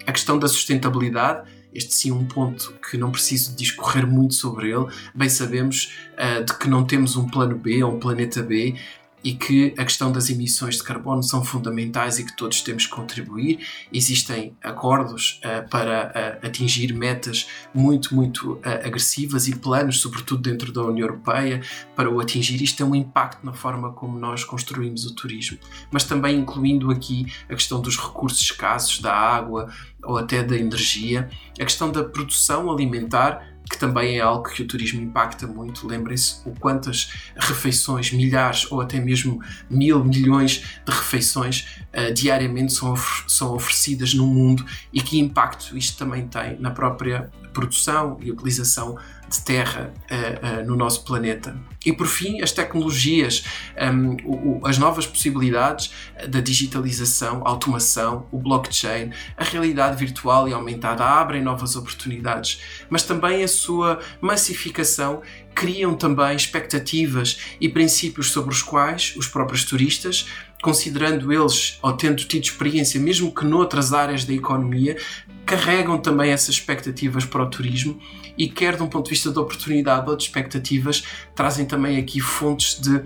A 0.07 0.13
questão 0.13 0.39
da 0.39 0.47
sustentabilidade 0.49 1.49
este 1.75 1.95
sim 1.95 2.11
é 2.11 2.15
um 2.15 2.25
ponto 2.25 2.75
que 2.89 2.97
não 2.97 3.11
preciso 3.11 3.57
discorrer 3.57 4.07
muito 4.07 4.35
sobre 4.35 4.71
ele. 4.71 4.87
Bem 5.15 5.29
sabemos 5.29 5.95
uh, 6.15 6.45
de 6.45 6.57
que 6.59 6.69
não 6.69 6.85
temos 6.85 7.17
um 7.17 7.29
plano 7.29 7.57
B 7.57 7.83
ou 7.83 7.95
um 7.95 7.99
planeta 7.99 8.43
B 8.43 8.77
e 9.25 9.33
que 9.33 9.75
a 9.79 9.85
questão 9.85 10.13
das 10.13 10.29
emissões 10.29 10.77
de 10.77 10.83
carbono 10.83 11.23
são 11.23 11.43
fundamentais 11.43 12.19
e 12.19 12.25
que 12.25 12.37
todos 12.37 12.61
temos 12.61 12.85
que 12.85 12.93
contribuir. 12.93 13.67
Existem 13.91 14.55
acordos 14.63 15.41
uh, 15.43 15.67
para 15.71 16.13
uh, 16.43 16.47
atingir 16.47 16.93
metas 16.93 17.49
muito, 17.75 18.15
muito 18.15 18.53
uh, 18.53 18.61
agressivas 18.85 19.49
e 19.49 19.57
planos, 19.57 20.01
sobretudo 20.01 20.43
dentro 20.43 20.71
da 20.71 20.83
União 20.83 21.09
Europeia, 21.09 21.63
para 21.97 22.11
o 22.11 22.21
atingir. 22.21 22.63
Isto 22.63 22.79
tem 22.79 22.87
um 22.87 22.95
impacto 22.95 23.45
na 23.47 23.55
forma 23.55 23.93
como 23.93 24.19
nós 24.19 24.45
construímos 24.45 25.07
o 25.07 25.15
turismo, 25.15 25.59
mas 25.91 26.05
também 26.05 26.39
incluindo 26.39 26.91
aqui 26.91 27.27
a 27.49 27.55
questão 27.55 27.81
dos 27.81 27.97
recursos 27.97 28.43
escassos, 28.43 29.01
da 29.01 29.15
água 29.15 29.73
ou 30.03 30.19
até 30.19 30.43
da 30.43 30.55
energia, 30.55 31.31
a 31.59 31.65
questão 31.65 31.91
da 31.91 32.05
produção 32.05 32.71
alimentar 32.71 33.54
que 33.71 33.79
também 33.79 34.19
é 34.19 34.21
algo 34.21 34.49
que 34.49 34.63
o 34.63 34.67
turismo 34.67 35.01
impacta 35.01 35.47
muito. 35.47 35.87
Lembrem-se 35.87 36.37
o 36.47 36.53
quantas 36.59 37.11
refeições, 37.37 38.13
milhares 38.13 38.71
ou 38.71 38.81
até 38.81 39.01
mesmo 39.01 39.41
mil 39.71 40.05
milhões 40.05 40.65
de 40.85 40.93
refeições 40.93 41.67
uh, 41.93 42.13
diariamente 42.13 42.73
são, 42.73 42.93
of 42.93 43.25
são 43.27 43.55
oferecidas 43.55 44.15
no 44.15 44.27
mundo 44.27 44.65
e 44.93 45.01
que 45.01 45.19
impacto 45.19 45.77
isto 45.77 45.97
também 45.97 46.27
tem 46.27 46.59
na 46.61 46.71
própria 46.71 47.31
produção 47.53 48.19
e 48.21 48.31
utilização 48.31 48.99
de 49.35 49.45
terra 49.45 49.93
uh, 50.11 50.63
uh, 50.63 50.67
no 50.67 50.77
nosso 50.77 51.05
planeta. 51.05 51.57
E 51.85 51.93
por 51.93 52.07
fim, 52.07 52.41
as 52.41 52.53
tecnologias, 52.53 53.45
um, 53.79 54.17
o, 54.25 54.61
o, 54.61 54.67
as 54.67 54.79
novas 54.79 55.07
possibilidades 55.07 55.91
da 56.29 56.41
digitalização, 56.41 57.43
automação, 57.45 58.27
o 58.33 58.39
blockchain, 58.39 59.11
a 59.37 59.45
realidade 59.45 59.97
virtual 59.97 60.49
e 60.49 60.53
aumentada 60.53 61.05
abrem 61.05 61.43
novas 61.43 61.77
oportunidades, 61.77 62.61
mas 62.89 63.03
também 63.03 63.43
a 63.43 63.49
sua 63.49 64.01
massificação 64.21 65.21
criam 65.55 65.95
também 65.95 66.35
expectativas 66.35 67.39
e 67.61 67.69
princípios 67.69 68.33
sobre 68.33 68.53
os 68.53 68.63
quais 68.63 69.15
os 69.17 69.29
próprios 69.29 69.65
turistas 69.65 70.27
considerando 70.65 71.31
eles, 71.31 71.79
ou 71.83 71.93
tendo 71.93 72.25
tido 72.25 72.43
experiência, 72.43 72.99
mesmo 72.99 73.35
que 73.35 73.45
noutras 73.45 73.93
áreas 73.93 74.25
da 74.25 74.33
economia, 74.33 74.97
carregam 75.45 75.99
também 75.99 76.31
essas 76.31 76.57
expectativas 76.57 77.25
para 77.25 77.43
o 77.43 77.51
turismo 77.51 77.99
e, 78.37 78.49
quer 78.49 78.77
de 78.77 78.83
um 78.83 78.89
ponto 78.89 79.05
de 79.05 79.11
vista 79.11 79.31
de 79.31 79.39
oportunidade 79.39 80.09
ou 80.09 80.17
de 80.17 80.25
expectativas, 80.25 81.05
trazem 81.35 81.65
também 81.65 81.99
aqui 81.99 82.21
fontes 82.21 82.81
de 82.81 83.03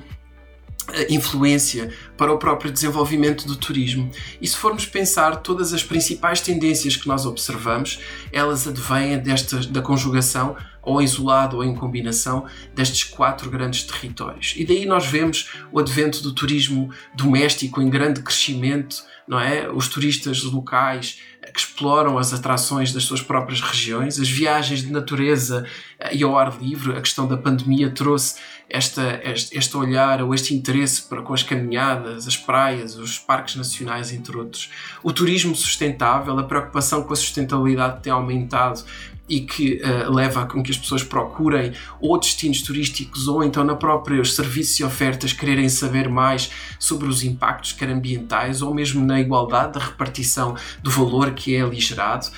eh, 0.92 1.06
influência 1.10 1.92
para 2.16 2.32
o 2.32 2.38
próprio 2.38 2.72
desenvolvimento 2.72 3.46
do 3.46 3.56
turismo. 3.56 4.10
E 4.40 4.46
se 4.46 4.56
formos 4.56 4.86
pensar, 4.86 5.36
todas 5.36 5.74
as 5.74 5.82
principais 5.82 6.40
tendências 6.40 6.96
que 6.96 7.06
nós 7.06 7.26
observamos, 7.26 8.00
elas 8.32 8.66
advêm 8.66 9.18
desta, 9.18 9.58
da 9.66 9.82
conjugação 9.82 10.56
ou 10.82 11.02
isolado 11.02 11.58
ou 11.58 11.64
em 11.64 11.74
combinação 11.74 12.46
destes 12.74 13.04
quatro 13.04 13.50
grandes 13.50 13.82
territórios. 13.82 14.54
E 14.56 14.64
daí 14.64 14.86
nós 14.86 15.04
vemos 15.06 15.50
o 15.70 15.78
advento 15.78 16.22
do 16.22 16.32
turismo 16.32 16.90
doméstico 17.14 17.82
em 17.82 17.90
grande 17.90 18.22
crescimento, 18.22 19.04
não 19.26 19.38
é? 19.38 19.70
Os 19.70 19.88
turistas 19.88 20.42
locais 20.42 21.20
que 21.52 21.60
exploram 21.60 22.18
as 22.18 22.32
atrações 22.32 22.92
das 22.92 23.04
suas 23.04 23.22
próprias 23.22 23.60
regiões, 23.60 24.18
as 24.18 24.28
viagens 24.28 24.82
de 24.82 24.92
natureza 24.92 25.66
eh, 25.98 26.16
e 26.16 26.22
ao 26.22 26.36
ar 26.36 26.58
livre. 26.60 26.96
A 26.96 27.00
questão 27.00 27.26
da 27.26 27.36
pandemia 27.36 27.90
trouxe 27.90 28.36
esta, 28.68 29.20
este, 29.24 29.56
este 29.56 29.76
olhar 29.76 30.22
ou 30.22 30.34
este 30.34 30.54
interesse 30.54 31.02
para 31.02 31.22
com 31.22 31.32
as 31.32 31.42
caminhadas, 31.42 32.26
as 32.26 32.36
praias, 32.36 32.96
os 32.96 33.18
parques 33.18 33.56
nacionais, 33.56 34.12
entre 34.12 34.36
outros. 34.36 34.70
O 35.02 35.12
turismo 35.12 35.54
sustentável, 35.54 36.38
a 36.38 36.42
preocupação 36.42 37.02
com 37.02 37.12
a 37.12 37.16
sustentabilidade 37.16 38.02
tem 38.02 38.12
aumentado 38.12 38.84
e 39.28 39.40
que 39.40 39.80
uh, 39.82 40.12
leva 40.12 40.42
a 40.42 40.46
com 40.46 40.62
que 40.62 40.70
as 40.70 40.78
pessoas 40.78 41.02
procurem 41.02 41.72
ou 42.00 42.18
destinos 42.18 42.62
turísticos 42.62 43.28
ou 43.28 43.44
então 43.44 43.62
na 43.62 43.76
própria 43.76 44.20
os 44.20 44.34
serviços 44.34 44.80
e 44.80 44.84
ofertas 44.84 45.34
quererem 45.34 45.68
saber 45.68 46.08
mais 46.08 46.50
sobre 46.78 47.06
os 47.06 47.22
impactos 47.22 47.72
quer 47.72 47.90
ambientais 47.90 48.62
ou 48.62 48.72
mesmo 48.72 49.04
na 49.04 49.20
igualdade 49.20 49.74
da 49.74 49.80
repartição 49.80 50.56
do 50.82 50.90
valor 50.90 51.32
que 51.32 51.54
é 51.54 51.60
ali 51.60 51.78
gerado 51.78 52.28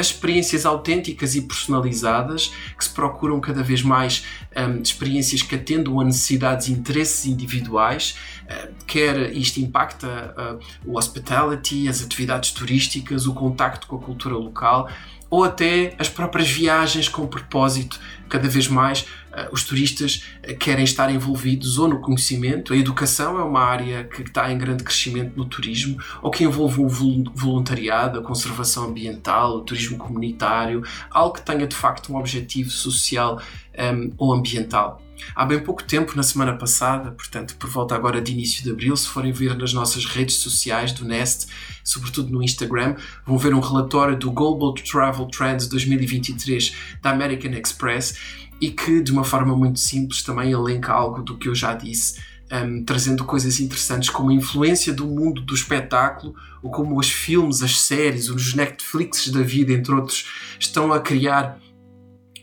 as 0.00 0.06
experiências 0.06 0.66
autênticas 0.66 1.34
e 1.34 1.42
personalizadas, 1.42 2.52
que 2.76 2.84
se 2.84 2.90
procuram 2.90 3.40
cada 3.40 3.62
vez 3.62 3.82
mais 3.82 4.24
um, 4.56 4.80
experiências 4.80 5.42
que 5.42 5.54
atendam 5.54 6.00
a 6.00 6.04
necessidades 6.04 6.68
e 6.68 6.72
interesses 6.72 7.26
individuais, 7.26 8.16
uh, 8.44 8.72
quer 8.86 9.32
isto 9.36 9.60
impacta 9.60 10.34
uh, 10.36 10.90
o 10.90 10.98
hospitality, 10.98 11.88
as 11.88 12.02
atividades 12.02 12.50
turísticas, 12.50 13.26
o 13.26 13.34
contacto 13.34 13.86
com 13.86 13.96
a 13.96 14.00
cultura 14.00 14.34
local, 14.34 14.88
ou 15.28 15.44
até 15.44 15.94
as 15.98 16.08
próprias 16.08 16.50
viagens 16.50 17.08
com 17.08 17.26
propósito. 17.26 18.00
Cada 18.28 18.48
vez 18.48 18.66
mais 18.66 19.06
os 19.52 19.64
turistas 19.64 20.24
uh, 20.48 20.56
querem 20.56 20.84
estar 20.84 21.12
envolvidos 21.12 21.78
ou 21.78 21.88
no 21.88 22.00
conhecimento, 22.00 22.72
a 22.72 22.76
educação 22.76 23.38
é 23.38 23.44
uma 23.44 23.60
área 23.60 24.04
que 24.04 24.22
está 24.22 24.50
em 24.52 24.58
grande 24.58 24.84
crescimento 24.84 25.36
no 25.36 25.44
turismo, 25.44 25.98
ou 26.22 26.30
que 26.30 26.44
envolve 26.44 26.80
o 26.80 26.88
voluntariado, 26.88 28.18
a 28.18 28.22
conservação 28.22 28.84
ambiental, 28.84 29.56
o 29.56 29.60
turismo 29.60 29.98
comunitário, 29.98 30.82
algo 31.10 31.34
que 31.34 31.42
tenha 31.42 31.66
de 31.66 31.76
facto 31.76 32.12
um 32.12 32.16
objetivo 32.16 32.70
social 32.70 33.40
um, 33.78 34.12
ou 34.18 34.32
ambiental. 34.32 35.00
Há 35.34 35.44
bem 35.44 35.60
pouco 35.60 35.82
tempo, 35.84 36.16
na 36.16 36.22
semana 36.22 36.56
passada, 36.56 37.10
portanto, 37.12 37.56
por 37.56 37.68
volta 37.68 37.94
agora 37.94 38.20
de 38.20 38.32
início 38.32 38.62
de 38.62 38.70
abril, 38.70 38.96
se 38.96 39.06
forem 39.06 39.32
ver 39.32 39.56
nas 39.56 39.72
nossas 39.72 40.04
redes 40.04 40.36
sociais 40.36 40.92
do 40.92 41.04
Nest, 41.04 41.48
sobretudo 41.84 42.30
no 42.30 42.42
Instagram, 42.42 42.96
vão 43.26 43.38
ver 43.38 43.54
um 43.54 43.60
relatório 43.60 44.16
do 44.16 44.30
Global 44.30 44.72
Travel 44.74 45.26
Trends 45.26 45.66
2023 45.68 46.74
da 47.02 47.10
American 47.10 47.52
Express 47.52 48.14
e 48.60 48.70
que, 48.70 49.00
de 49.00 49.10
uma 49.10 49.24
forma 49.24 49.56
muito 49.56 49.80
simples, 49.80 50.22
também 50.22 50.52
elenca 50.52 50.92
algo 50.92 51.22
do 51.22 51.38
que 51.38 51.48
eu 51.48 51.54
já 51.54 51.74
disse. 51.74 52.20
Um, 52.52 52.84
trazendo 52.84 53.24
coisas 53.24 53.60
interessantes 53.60 54.10
como 54.10 54.30
a 54.30 54.34
influência 54.34 54.92
do 54.92 55.06
mundo 55.06 55.40
do 55.40 55.54
espetáculo, 55.54 56.34
ou 56.60 56.70
como 56.70 56.98
os 56.98 57.08
filmes, 57.08 57.62
as 57.62 57.80
séries, 57.80 58.28
os 58.28 58.54
Netflix 58.54 59.28
da 59.28 59.40
vida, 59.40 59.72
entre 59.72 59.94
outros, 59.94 60.26
estão 60.58 60.92
a 60.92 60.98
criar 60.98 61.60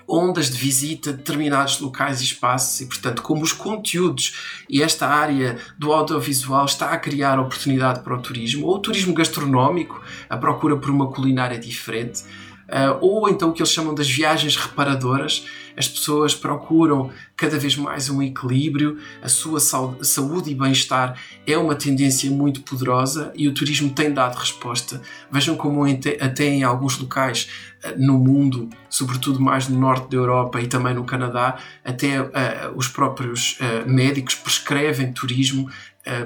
ondas 0.08 0.50
de 0.50 0.58
visita 0.58 1.10
a 1.10 1.14
determinados 1.14 1.80
locais 1.82 2.22
e 2.22 2.24
espaços 2.24 2.80
e, 2.80 2.86
portanto, 2.86 3.22
como 3.22 3.44
os 3.44 3.52
conteúdos 3.52 4.64
e 4.70 4.82
esta 4.82 5.08
área 5.08 5.58
do 5.78 5.92
audiovisual 5.92 6.66
está 6.66 6.92
a 6.92 6.98
criar 6.98 7.38
oportunidade 7.40 8.00
para 8.00 8.16
o 8.16 8.22
turismo, 8.22 8.66
ou 8.66 8.76
o 8.76 8.80
turismo 8.80 9.14
gastronómico, 9.14 10.02
a 10.30 10.38
procura 10.38 10.78
por 10.78 10.90
uma 10.90 11.12
culinária 11.12 11.60
diferente, 11.60 12.24
uh, 12.70 12.98
ou 13.02 13.30
então 13.30 13.50
o 13.50 13.54
que 13.54 13.62
eles 13.62 13.72
chamam 13.72 13.94
das 13.94 14.10
viagens 14.10 14.56
reparadoras, 14.56 15.46
as 15.78 15.88
pessoas 15.88 16.34
procuram 16.34 17.12
cada 17.36 17.60
vez 17.60 17.76
mais 17.76 18.10
um 18.10 18.22
equilíbrio, 18.22 18.98
a 19.22 19.30
sua 19.30 19.60
saúde 19.60 20.50
e 20.50 20.56
bem-estar 20.56 21.16
é 21.46 21.56
uma 21.56 21.76
tendência 21.76 22.32
muito 22.32 22.62
poderosa 22.62 23.32
e 23.36 23.48
o 23.48 23.54
turismo 23.54 23.92
tem 23.92 24.12
dado 24.12 24.36
resposta. 24.36 25.00
Vejam 25.32 25.56
como 25.56 25.84
até 25.86 26.46
em 26.46 26.64
alguns 26.64 26.98
locais 26.98 27.48
eh, 27.84 27.94
no 27.96 28.18
mundo, 28.18 28.70
sobretudo 28.90 29.40
mais 29.40 29.68
no 29.68 29.80
norte 29.80 30.10
da 30.10 30.18
Europa 30.18 30.60
e 30.60 30.68
também 30.68 30.96
no 30.96 31.04
Canadá, 31.04 31.58
até 31.86 32.20
uh, 32.22 32.28
os 32.76 32.88
próprios 32.88 33.60
uh, 33.60 33.88
médicos 33.88 34.34
prescrevem 34.34 35.14
turismo, 35.14 35.70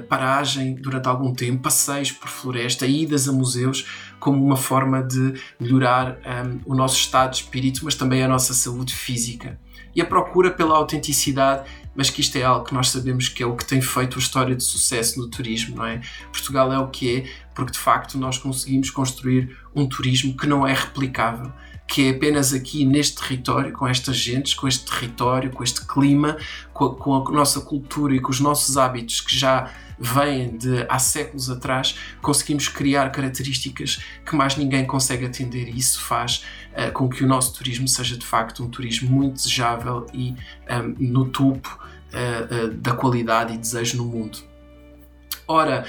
paragem 0.08 0.74
durante 0.74 1.08
algum 1.08 1.32
tempo, 1.32 1.62
passeios 1.62 2.12
por 2.12 2.28
floresta, 2.28 2.86
idas 2.86 3.28
a 3.28 3.32
museus, 3.32 3.86
como 4.18 4.44
uma 4.44 4.56
forma 4.56 5.02
de 5.02 5.34
melhorar 5.58 6.18
um, 6.46 6.72
o 6.72 6.74
nosso 6.74 6.96
estado 6.96 7.30
de 7.30 7.36
espírito, 7.38 7.84
mas 7.84 7.94
também 7.94 8.22
a 8.22 8.28
nossa 8.28 8.54
saúde 8.54 8.94
física. 8.94 9.58
E 9.94 10.00
a 10.00 10.06
procura 10.06 10.50
pela 10.50 10.76
autenticidade, 10.76 11.68
mas 11.94 12.08
que 12.08 12.20
isto 12.20 12.36
é 12.36 12.42
algo 12.42 12.64
que 12.64 12.72
nós 12.72 12.88
sabemos 12.88 13.28
que 13.28 13.42
é 13.42 13.46
o 13.46 13.54
que 13.54 13.64
tem 13.64 13.82
feito 13.82 14.16
a 14.16 14.18
história 14.18 14.54
de 14.54 14.62
sucesso 14.62 15.18
no 15.18 15.28
turismo, 15.28 15.76
não 15.76 15.86
é? 15.86 16.00
Portugal 16.30 16.72
é 16.72 16.78
o 16.78 16.88
que 16.88 17.16
é, 17.16 17.30
porque 17.54 17.72
de 17.72 17.78
facto 17.78 18.16
nós 18.16 18.38
conseguimos 18.38 18.90
construir 18.90 19.56
um 19.74 19.86
turismo 19.86 20.36
que 20.36 20.46
não 20.46 20.66
é 20.66 20.72
replicável 20.72 21.52
que 21.92 22.06
é 22.06 22.10
apenas 22.10 22.54
aqui 22.54 22.86
neste 22.86 23.20
território, 23.20 23.70
com 23.70 23.86
estas 23.86 24.16
gentes, 24.16 24.54
com 24.54 24.66
este 24.66 24.90
território, 24.90 25.50
com 25.50 25.62
este 25.62 25.84
clima, 25.84 26.38
com 26.72 26.86
a, 26.86 26.94
com 26.94 27.14
a 27.16 27.32
nossa 27.32 27.60
cultura 27.60 28.14
e 28.14 28.18
com 28.18 28.30
os 28.30 28.40
nossos 28.40 28.78
hábitos 28.78 29.20
que 29.20 29.38
já 29.38 29.70
vêm 29.98 30.56
de 30.56 30.86
há 30.88 30.98
séculos 30.98 31.50
atrás, 31.50 31.94
conseguimos 32.22 32.66
criar 32.66 33.12
características 33.12 34.02
que 34.24 34.34
mais 34.34 34.56
ninguém 34.56 34.86
consegue 34.86 35.26
atender 35.26 35.68
e 35.68 35.76
isso 35.76 36.00
faz 36.00 36.46
uh, 36.72 36.90
com 36.92 37.10
que 37.10 37.22
o 37.24 37.26
nosso 37.26 37.52
turismo 37.58 37.86
seja 37.86 38.16
de 38.16 38.24
facto 38.24 38.64
um 38.64 38.70
turismo 38.70 39.10
muito 39.10 39.34
desejável 39.34 40.06
e 40.14 40.30
um, 40.30 40.36
ehm, 40.68 40.94
no 40.98 41.26
topo 41.26 41.78
uh, 41.78 42.68
uh, 42.68 42.74
da 42.74 42.94
qualidade 42.94 43.52
e 43.52 43.58
desejo 43.58 43.98
no 43.98 44.06
mundo. 44.06 44.38
Ora, 45.46 45.84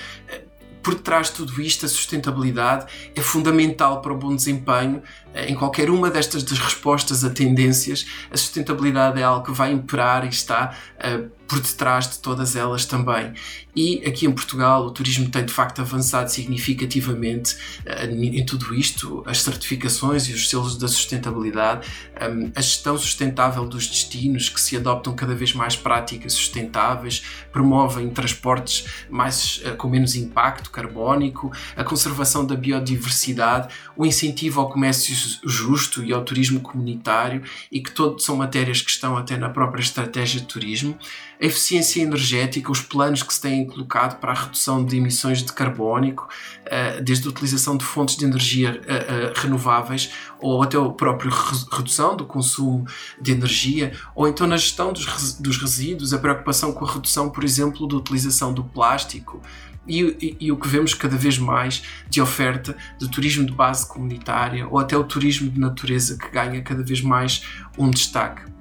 por 0.83 0.95
detrás 0.95 1.27
de 1.27 1.33
tudo 1.33 1.61
isto, 1.61 1.85
a 1.85 1.89
sustentabilidade 1.89 2.91
é 3.15 3.21
fundamental 3.21 4.01
para 4.01 4.11
o 4.11 4.17
bom 4.17 4.35
desempenho 4.35 5.01
em 5.35 5.55
qualquer 5.55 5.89
uma 5.89 6.09
destas 6.09 6.43
respostas 6.43 7.23
a 7.23 7.29
tendências. 7.29 8.05
A 8.31 8.37
sustentabilidade 8.37 9.19
é 9.19 9.23
algo 9.23 9.45
que 9.45 9.51
vai 9.51 9.71
imperar 9.71 10.25
e 10.25 10.29
está 10.29 10.75
uh, 10.97 11.29
por 11.47 11.59
detrás 11.59 12.09
de 12.09 12.19
todas 12.19 12.55
elas 12.55 12.85
também. 12.85 13.33
E 13.75 14.03
aqui 14.05 14.25
em 14.25 14.31
Portugal 14.31 14.85
o 14.85 14.91
turismo 14.91 15.29
tem 15.29 15.45
de 15.45 15.51
facto 15.51 15.81
avançado 15.81 16.29
significativamente 16.31 17.55
uh, 17.85 18.11
em 18.11 18.45
tudo 18.45 18.73
isto, 18.73 19.23
as 19.25 19.41
certificações 19.41 20.27
e 20.27 20.33
os 20.33 20.49
selos 20.49 20.77
da 20.77 20.87
sustentabilidade, 20.87 21.87
um, 22.21 22.51
a 22.55 22.61
gestão 22.61 22.97
sustentável 22.97 23.65
dos 23.65 23.87
destinos 23.87 24.49
que 24.49 24.61
se 24.61 24.77
adoptam 24.77 25.13
cada 25.15 25.35
vez 25.35 25.53
mais 25.53 25.75
práticas 25.75 26.33
sustentáveis, 26.33 27.23
promovem 27.51 28.09
transportes 28.09 28.85
mais, 29.09 29.61
uh, 29.65 29.75
com 29.75 29.89
menos 29.89 30.15
impacto 30.15 30.69
carbónico, 30.69 31.51
a 31.75 31.83
conservação 31.83 32.45
da 32.45 32.55
biodiversidade, 32.55 33.73
o 33.95 34.05
incentivo 34.05 34.61
ao 34.61 34.69
comércio 34.69 35.13
justo 35.43 36.03
e 36.03 36.13
ao 36.13 36.23
turismo 36.23 36.59
comunitário 36.59 37.43
e 37.71 37.81
que 37.81 37.91
todos 37.91 38.23
são 38.23 38.35
matérias 38.35 38.81
que 38.81 38.91
estão 38.91 39.17
até 39.17 39.37
na 39.37 39.49
própria 39.49 39.81
estratégia 39.81 40.39
de 40.39 40.47
turismo 40.47 40.97
a 41.43 41.45
eficiência 41.45 42.01
energética, 42.01 42.71
os 42.71 42.79
planos 42.79 43.21
que 43.21 43.33
se 43.33 43.41
têm 43.41 43.67
colocado 43.67 44.17
para 44.17 44.31
a 44.31 44.33
redução 44.33 44.85
de 44.85 44.95
emissões 44.95 45.43
de 45.43 45.51
carbónico, 45.51 46.29
eh, 46.65 47.01
desde 47.01 47.27
a 47.27 47.31
utilização 47.31 47.75
de 47.75 47.83
fontes 47.83 48.15
de 48.15 48.23
energia 48.23 48.81
eh, 48.87 48.93
eh, 49.09 49.33
renováveis 49.35 50.09
ou 50.39 50.63
até 50.63 50.77
a 50.77 50.89
própria 50.89 51.29
redução 51.69 52.15
do 52.15 52.25
consumo 52.25 52.87
de 53.21 53.33
energia, 53.33 53.91
ou 54.15 54.25
então 54.25 54.47
na 54.47 54.55
gestão 54.55 54.93
dos 54.93 55.57
resíduos, 55.57 56.13
a 56.13 56.17
preocupação 56.17 56.71
com 56.71 56.85
a 56.85 56.93
redução, 56.93 57.29
por 57.29 57.43
exemplo, 57.43 57.85
da 57.89 57.97
utilização 57.97 58.53
do 58.53 58.63
plástico. 58.63 59.41
E, 59.85 59.99
e, 59.99 60.37
e, 60.45 60.49
o 60.49 60.55
que 60.55 60.65
vemos 60.69 60.93
cada 60.93 61.17
vez 61.17 61.37
mais 61.37 61.83
de 62.09 62.21
oferta 62.21 62.73
de 62.97 63.11
turismo 63.11 63.45
de 63.45 63.51
base 63.51 63.85
comunitária 63.85 64.65
ou 64.65 64.79
até 64.79 64.95
o 64.95 65.03
turismo 65.03 65.51
de 65.51 65.59
natureza 65.59 66.17
que 66.17 66.29
ganha 66.29 66.61
cada 66.61 66.81
vez 66.81 67.01
mais 67.01 67.43
um 67.77 67.91
destaque. 67.91 68.52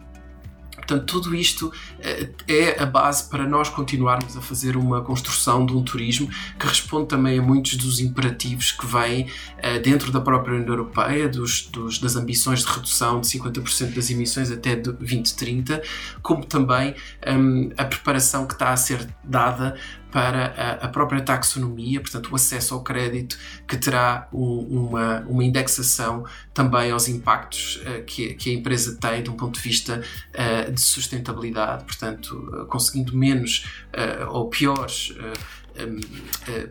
Portanto, 0.83 1.05
tudo 1.07 1.35
isto 1.35 1.73
eh, 2.01 2.29
é 2.49 2.83
a 2.83 2.87
base 2.87 3.29
para 3.29 3.47
nós 3.47 3.69
continuarmos 3.69 4.37
a 4.37 4.41
fazer 4.41 4.77
uma 4.77 5.01
construção 5.01 5.65
de 5.65 5.73
um 5.73 5.83
turismo 5.83 6.29
que 6.59 6.67
responde 6.67 7.07
também 7.07 7.39
a 7.39 7.43
muitos 7.43 7.77
dos 7.77 8.01
imperativos 8.01 8.73
que 8.73 8.85
vêm 8.85 9.29
eh, 9.59 9.79
dentro 9.79 10.11
da 10.11 10.21
própria 10.21 10.55
União 10.57 10.69
Europeia, 10.69 11.29
dos, 11.29 11.67
dos, 11.67 11.99
das 12.01 12.17
ambições 12.17 12.65
de 12.65 12.67
redução 12.67 13.21
de 13.21 13.29
50% 13.29 13.95
das 13.95 14.11
emissões 14.11 14.51
até 14.51 14.75
2030, 14.75 15.81
como 16.21 16.45
também 16.45 16.97
um, 17.29 17.71
a 17.77 17.85
preparação 17.85 18.45
que 18.45 18.55
está 18.55 18.73
a 18.73 18.77
ser 18.77 19.07
dada 19.23 19.77
para 20.13 20.55
a, 20.57 20.87
a, 20.87 20.89
própria 20.89 21.23
taxonomia, 21.23 21.99
portanto, 21.99 22.31
o 22.31 22.37
acesso 22.37 22.75
ao 22.75 22.83
crédito, 22.83 23.39
que 23.67 23.79
terá 23.79 24.29
um, 24.31 24.89
uma, 24.89 25.21
uma 25.21 25.43
indexação 25.43 26.25
também 26.53 26.91
aos 26.91 27.09
impactos 27.09 27.83
uh, 27.87 28.05
que, 28.05 28.35
que, 28.35 28.51
a 28.51 28.53
empresa 28.53 28.99
tem 29.01 29.23
de 29.23 29.31
um 29.31 29.35
ponto 29.35 29.55
de 29.55 29.67
vista 29.67 30.03
uh, 30.35 30.71
de 30.71 30.81
sustentabilidade, 30.81 31.85
portanto, 31.85 32.31
uh, 32.37 32.67
conseguindo 32.67 33.17
menos 33.17 33.67
ou 34.31 34.49
piores 34.49 35.15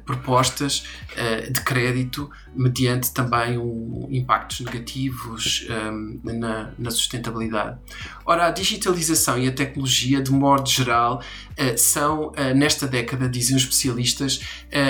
propostas 0.06 0.86
uh, 1.14 1.52
de 1.52 1.62
crédito 1.62 2.30
mediante 2.54 3.12
também 3.14 3.58
um, 3.58 4.08
impactos 4.10 4.60
negativos 4.62 5.68
um, 5.70 6.20
na, 6.24 6.72
na, 6.78 6.92
sustentabilidade. 6.92 7.78
Ora, 8.26 8.48
a 8.48 8.52
digitalização 8.52 9.38
e 9.38 9.48
a 9.48 9.52
tecnologia, 9.52 10.22
de 10.22 10.32
modo 10.32 10.70
geral, 10.70 11.22
uh, 11.52 11.78
são, 11.78 12.32
nesta 12.56 12.88
década, 12.88 13.28
dizem 13.28 13.56
os 13.56 13.64
especialistas, 13.64 14.42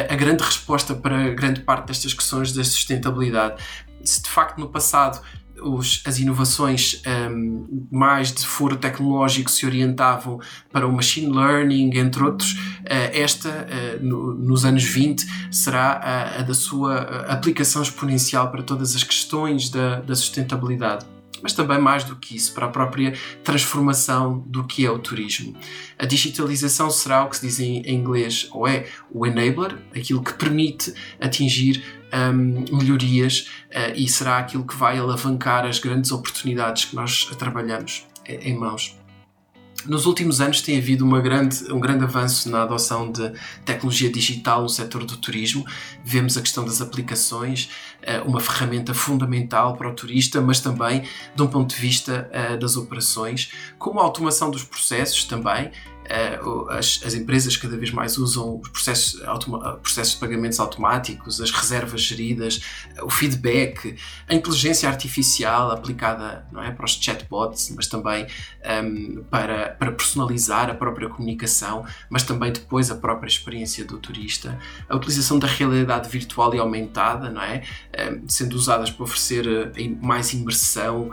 a 0.10 0.15
grande 0.15 0.44
resposta 0.44 0.94
para 0.96 1.30
grande 1.30 1.62
parte 1.62 1.88
destas 1.88 2.13
questões 2.13 2.53
da 2.53 2.63
sustentabilidade. 2.63 3.62
Se 4.03 4.22
de 4.22 4.30
facto 4.30 4.58
no 4.58 4.70
passado 4.70 5.22
os, 5.62 6.01
as 6.06 6.20
inovações 6.20 7.01
um, 7.32 7.88
mais 7.91 8.32
de 8.32 8.46
foro 8.46 8.75
tecnológico 8.75 9.50
se 9.50 9.65
orientavam 9.65 10.39
para 10.72 10.88
o 10.88 10.91
machine 10.91 11.32
learning, 11.32 11.98
entre 11.98 12.24
outros, 12.24 12.53
uh, 12.53 13.12
esta, 13.13 13.50
uh, 13.50 14.06
no, 14.06 14.34
nos 14.34 14.65
anos 14.65 14.84
20, 14.84 15.25
será 15.51 15.94
a, 15.94 16.39
a 16.39 16.41
da 16.44 16.53
sua 16.53 17.01
aplicação 17.27 17.82
exponencial 17.82 18.50
para 18.51 18.63
todas 18.63 18.96
as 18.96 19.03
questões 19.03 19.70
da, 19.70 20.01
da 20.01 20.15
sustentabilidade. 20.15 21.21
Mas 21.41 21.53
também 21.53 21.79
mais 21.79 22.03
do 22.03 22.15
que 22.15 22.36
isso, 22.36 22.53
para 22.53 22.65
a 22.65 22.69
própria 22.69 23.13
transformação 23.43 24.39
do 24.48 24.63
que 24.63 24.86
é 24.86 24.91
o 24.91 25.00
turismo. 25.00 25.55
A 25.98 26.05
digitalização 26.05 26.89
será 26.89 27.24
o 27.24 27.29
que 27.29 27.38
se 27.38 27.48
diz 27.48 27.60
em 27.60 27.89
inglês, 27.89 28.48
ou 28.51 28.67
é 28.67 28.88
o 29.12 29.25
enabler, 29.25 29.77
aquilo 29.95 30.24
que 30.24 30.33
permite 30.33 30.93
atingir 31.19 31.83
um, 32.13 32.77
melhorias 32.77 33.50
uh, 33.69 33.93
e 33.95 34.07
será 34.07 34.38
aquilo 34.38 34.65
que 34.65 34.75
vai 34.75 34.98
alavancar 34.98 35.65
as 35.65 35.79
grandes 35.79 36.12
oportunidades 36.12 36.86
que 36.86 36.95
nós 36.95 37.25
trabalhamos 37.38 38.05
em 38.27 38.57
mãos. 38.57 39.00
Nos 39.86 40.06
últimos 40.06 40.40
anos 40.40 40.62
tem 40.62 40.78
havido 40.78 41.04
uma 41.04 41.20
grande, 41.20 41.72
um 41.72 41.80
grande 41.80 42.04
avanço 42.04 42.50
na 42.50 42.64
adoção 42.64 43.12
de 43.12 43.32
tecnologia 43.66 44.12
digital 44.12 44.62
no 44.62 44.70
setor 44.70 45.06
do 45.06 45.18
turismo. 45.18 45.66
Vemos 46.04 46.38
a 46.38 46.42
questão 46.42 46.64
das 46.64 46.82
aplicações, 46.82 47.70
eh, 48.02 48.22
uma 48.22 48.40
ferramenta 48.40 48.94
fundamental 48.94 49.76
para 49.76 49.90
o 49.90 49.94
turista, 49.94 50.40
mas 50.40 50.60
também 50.60 51.04
de 51.36 51.42
um 51.42 51.48
ponto 51.48 51.74
de 51.74 51.82
vista 51.82 52.30
eh, 52.32 52.58
das 52.58 52.78
operações, 52.78 53.52
como 53.80 54.00
a 54.00 54.04
automação 54.04 54.52
dos 54.52 54.64
processos 54.64 55.24
também, 55.26 55.72
as, 56.70 57.01
as, 57.06 57.13
empresas 57.13 57.56
cada 57.56 57.77
vez 57.77 57.91
mais 57.91 58.18
usam 58.18 58.60
os 58.60 58.70
processos, 58.70 59.22
processos 59.82 60.13
de 60.13 60.20
pagamentos 60.20 60.60
automáticos, 60.60 61.39
as 61.39 61.51
reservas 61.51 62.01
geridas, 62.01 62.62
o 63.01 63.10
feedback, 63.10 63.96
a 64.27 64.34
inteligência 64.34 64.89
artificial 64.89 65.72
aplicada 65.72 66.46
não 66.51 66.62
é, 66.62 66.72
para 66.72 66.86
os 66.86 66.94
chatbots, 66.94 67.74
mas 67.75 67.88
também 67.88 68.25
um, 68.25 68.27
ehm, 68.63 69.24
para, 69.30 69.70
para 69.70 69.91
personalizar 69.91 70.70
a 70.70 70.74
própria 70.74 71.08
comunicação, 71.08 71.86
mas 72.10 72.24
também 72.24 72.51
depois 72.51 72.91
a 72.91 72.96
própria 72.96 73.27
experiência 73.27 73.86
do 73.86 73.98
turista, 73.98 74.60
a 74.89 74.96
utilização 74.96 75.39
da 75.39 75.48
realidade 75.48 76.10
virtual 76.10 76.53
e 76.53 76.60
aumentada, 76.60 77.30
não 77.30 77.41
é, 77.41 77.63
um, 77.98 78.01
ehm, 78.01 78.22
sendo 78.27 78.53
usadas 78.53 78.89
para 78.89 79.03
oferecer 79.03 79.48
eh, 79.48 79.96
mais 80.01 80.34
imersão 80.34 81.12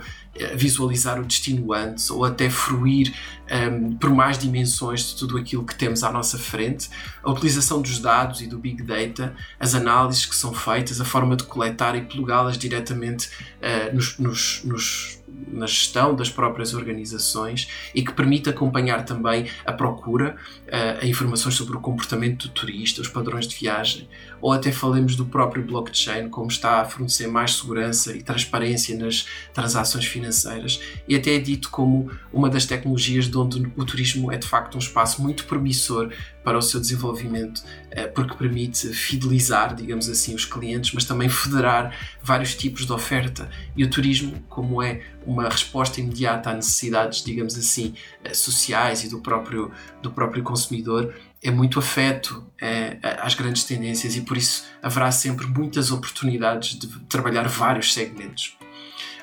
visualizar 0.55 1.21
o 1.21 1.25
destino 1.25 1.73
antes 1.73 2.11
ou 2.11 2.25
até 2.25 2.49
fruir 2.49 3.13
um, 3.51 3.97
por 3.97 4.11
mais 4.11 4.39
dimensões 4.39 5.09
de 5.09 5.17
tudo 5.17 5.39
aquilo 5.39 5.65
que 5.65 5.75
temos 5.75 6.03
à 6.03 6.13
nossa 6.13 6.39
frente, 6.39 6.89
a 7.23 7.31
utilização 7.31 7.81
dos 7.81 7.99
dados 7.99 8.41
e 8.41 8.47
do 8.47 8.59
Big 8.59 8.83
Data, 8.83 9.35
as 9.59 9.75
análises 9.75 10.27
que 10.27 10.37
são 10.37 10.53
feitas, 10.53 11.01
a 11.01 11.05
forma 11.05 11.37
de 11.37 11.45
coletar 11.45 11.97
e 11.97 12.03
plugá-las 12.03 12.59
diretamente 12.59 13.29
uh, 13.29 13.95
nos, 13.95 14.19
nos, 14.19 14.63
nos, 14.65 15.23
na 15.49 15.67
gestão 15.67 16.15
das 16.15 16.29
próprias 16.29 16.75
organizações 16.75 17.69
e 17.95 18.05
que 18.05 18.13
permite 18.13 18.49
acompanhar 18.51 19.05
também 19.05 19.47
a 19.65 19.73
procura, 19.73 20.37
uh, 20.67 21.03
a 21.03 21.07
informações 21.07 21.55
sobre 21.55 21.77
o 21.77 21.81
comportamento 21.81 22.49
do 22.49 22.53
turista, 22.53 23.01
os 23.01 23.09
padrões 23.09 23.47
de 23.47 23.57
viagem, 23.57 24.09
ou 24.41 24.53
até 24.53 24.73
falemos 24.73 25.17
do 25.17 25.27
próprio 25.27 25.65
blockchain, 25.65 26.29
como 26.29 26.49
está 26.49 26.81
a 26.81 26.85
fornecer 26.85 27.27
mais 27.27 27.55
segurança 27.55 28.17
e 28.17 28.23
transparência 28.23 28.97
nas 28.97 29.27
transações 29.53 30.07
financeiras, 30.07 30.81
e 31.07 31.15
até 31.15 31.35
é 31.35 31.39
dito 31.39 31.71
como 31.71 32.11
uma 32.33 32.49
das 32.49 32.67
tecnologias 32.67 33.27
de 33.27 33.37
onde 33.37 33.73
o 33.77 33.85
turismo 33.85 34.33
é 34.33 34.37
de 34.37 34.47
facto 34.47 34.77
um 34.77 34.79
espaço 34.79 35.23
muito 35.23 35.45
promissor 35.45 36.11
para 36.49 36.57
o 36.57 36.63
seu 36.63 36.81
desenvolvimento, 36.81 37.63
eh, 37.91 38.07
porque 38.07 38.35
permite 38.35 38.89
fidelizar, 38.89 39.75
digamos 39.75 40.09
assim, 40.09 40.35
os 40.35 40.47
clientes, 40.47 40.93
mas 40.93 41.05
também 41.05 41.29
federar 41.29 41.95
vários 42.23 42.55
tipos 42.55 42.87
de 42.87 42.93
oferta. 42.93 43.51
E 43.77 43.85
o 43.85 43.91
turismo, 43.91 44.43
como 44.49 44.83
é 44.83 45.03
uma 45.27 45.47
resposta 45.47 46.01
imediata 46.01 46.49
a 46.49 46.55
necessidades, 46.55 47.23
digamos 47.23 47.59
assim, 47.59 47.95
eh, 48.25 48.33
sociais 48.33 49.05
e 49.05 49.11
do 49.11 49.21
próprio, 49.21 49.71
do 50.01 50.11
próprio 50.11 50.43
consumidor, 50.43 51.15
é 51.43 51.51
muito 51.51 51.79
afeto 51.79 52.45
é, 52.61 52.99
às 53.21 53.35
grandes 53.35 53.65
tendências 53.65 54.17
e 54.17 54.23
por 54.23 54.37
isso 54.37 54.65
haverá 54.83 55.11
sempre 55.11 55.47
muitas 55.47 55.91
oportunidades 55.91 56.79
de 56.79 56.89
trabalhar 57.01 57.49
vários 57.49 57.95
segmentos. 57.95 58.57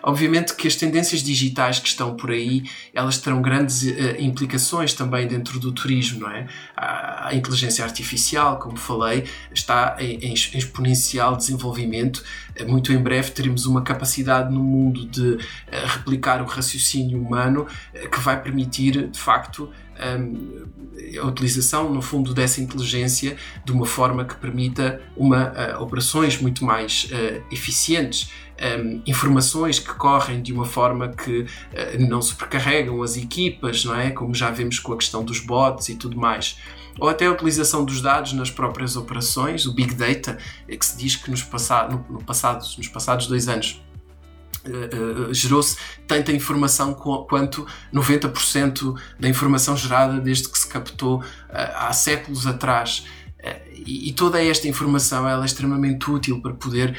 Obviamente 0.07 0.53
que 0.53 0.67
as 0.67 0.75
tendências 0.75 1.23
digitais 1.23 1.79
que 1.79 1.87
estão 1.87 2.15
por 2.15 2.29
aí, 2.29 2.63
elas 2.93 3.17
terão 3.17 3.41
grandes 3.41 3.81
uh, 3.81 4.15
implicações 4.19 4.93
também 4.93 5.27
dentro 5.27 5.59
do 5.59 5.71
turismo, 5.71 6.19
não 6.19 6.29
é? 6.29 6.47
A, 6.77 7.29
a 7.29 7.35
inteligência 7.35 7.83
artificial, 7.83 8.59
como 8.59 8.77
falei, 8.77 9.23
está 9.51 9.95
em, 9.99 10.19
em 10.19 10.33
exponencial 10.33 11.35
desenvolvimento. 11.35 12.23
Muito 12.67 12.93
em 12.93 12.97
breve 12.97 13.31
teremos 13.31 13.65
uma 13.65 13.81
capacidade 13.81 14.53
no 14.53 14.63
mundo 14.63 15.05
de 15.05 15.33
uh, 15.33 15.39
replicar 15.87 16.41
o 16.41 16.45
raciocínio 16.45 17.21
humano 17.21 17.67
que 18.11 18.19
vai 18.19 18.41
permitir, 18.41 19.07
de 19.07 19.19
facto, 19.19 19.69
um, 20.19 20.65
a 21.21 21.25
utilização, 21.25 21.91
no 21.93 22.01
fundo, 22.01 22.33
dessa 22.33 22.61
inteligência 22.61 23.37
de 23.63 23.71
uma 23.71 23.85
forma 23.85 24.25
que 24.25 24.35
permita 24.35 25.01
uma, 25.15 25.51
uh, 25.51 25.81
operações 25.81 26.39
muito 26.39 26.63
mais 26.63 27.09
eficientes, 27.51 28.29
um, 28.55 29.01
informações 29.05 29.79
que 29.79 29.93
correm 29.93 30.41
de 30.41 30.53
uma 30.53 30.65
forma 30.65 31.09
que 31.09 31.41
uh, 31.41 31.47
não 32.07 32.21
supercarregam 32.21 33.01
as 33.03 33.17
equipas, 33.17 33.83
não 33.83 33.95
é? 33.95 34.11
Como 34.11 34.33
já 34.33 34.49
vemos 34.49 34.79
com 34.79 34.93
a 34.93 34.97
questão 34.97 35.23
dos 35.23 35.39
bots 35.39 35.89
e 35.89 35.95
tudo 35.95 36.17
mais. 36.17 36.57
Ou 36.99 37.09
até 37.09 37.25
a 37.25 37.31
utilização 37.31 37.83
dos 37.83 38.01
dados 38.01 38.33
nas 38.33 38.49
próprias 38.49 38.95
operações, 38.95 39.65
o 39.65 39.73
Big 39.73 39.93
Data, 39.93 40.37
é 40.67 40.77
que 40.77 40.85
se 40.85 40.97
diz 40.97 41.15
que 41.15 41.29
nos, 41.29 41.45
no, 41.89 42.05
no 42.09 42.23
passado, 42.23 42.65
nos 42.77 42.87
passados 42.87 43.27
dois 43.27 43.47
anos 43.47 43.81
Uh, 44.67 45.29
uh, 45.29 45.31
gerou-se 45.31 45.77
tanta 46.07 46.31
informação 46.31 46.91
quanto 46.95 47.67
90% 47.93 48.99
da 49.19 49.29
informação 49.29 49.77
gerada 49.77 50.19
desde 50.19 50.49
que 50.49 50.57
se 50.57 50.67
captou 50.67 51.19
uh, 51.19 51.23
há 51.51 51.93
séculos 51.93 52.47
atrás. 52.47 53.05
E, 53.85 54.09
e, 54.09 54.13
toda 54.13 54.43
esta 54.43 54.67
informação 54.67 55.29
ela 55.29 55.43
é 55.43 55.45
extremamente 55.45 56.09
útil 56.09 56.41
para 56.41 56.53
poder 56.53 56.97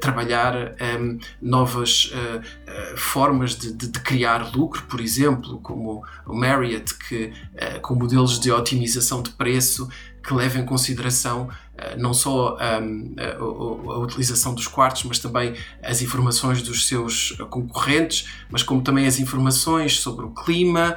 trabalhar 0.00 0.54
um, 0.54 0.74
ehm, 0.78 1.18
novas 1.40 2.12
formas 2.96 3.56
de, 3.56 3.72
de, 3.72 3.88
de, 3.88 4.00
criar 4.00 4.54
lucro, 4.54 4.82
por 4.82 5.00
exemplo, 5.00 5.58
como 5.60 6.04
o 6.26 6.34
Marriott, 6.34 6.94
que, 7.08 7.32
com 7.80 7.94
modelos 7.94 8.38
de 8.38 8.50
otimização 8.50 9.22
de 9.22 9.30
preço 9.30 9.88
que 10.26 10.34
levam 10.34 10.62
em 10.62 10.66
consideração 10.66 11.48
eh, 11.48 11.65
não 11.98 12.14
só 12.14 12.56
a, 12.58 12.78
a, 12.78 13.98
utilização 13.98 14.54
dos 14.54 14.66
quartos, 14.66 15.04
mas 15.04 15.18
também 15.18 15.54
as 15.82 16.00
informações 16.00 16.62
dos 16.62 16.86
seus 16.86 17.32
concorrentes, 17.50 18.28
mas 18.50 18.62
como 18.62 18.82
também 18.82 19.06
as 19.06 19.18
informações 19.18 20.00
sobre 20.00 20.24
o 20.24 20.30
clima, 20.30 20.96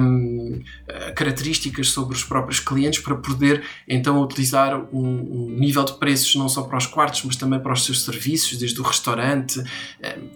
um, 0.00 0.62
eh, 0.86 1.12
características 1.12 1.88
sobre 1.88 2.16
os 2.16 2.24
próprios 2.24 2.60
clientes, 2.60 3.00
para 3.00 3.16
poder 3.16 3.64
então 3.88 4.20
utilizar 4.22 4.76
um, 4.92 5.00
um, 5.00 5.56
nível 5.58 5.84
de 5.84 5.94
preços 5.94 6.34
não 6.36 6.48
só 6.48 6.62
para 6.62 6.78
os 6.78 6.86
quartos, 6.86 7.22
mas 7.24 7.36
também 7.36 7.58
para 7.58 7.72
os 7.72 7.84
seus 7.84 8.04
serviços, 8.04 8.58
desde 8.58 8.80
o 8.80 8.84
restaurante, 8.84 9.62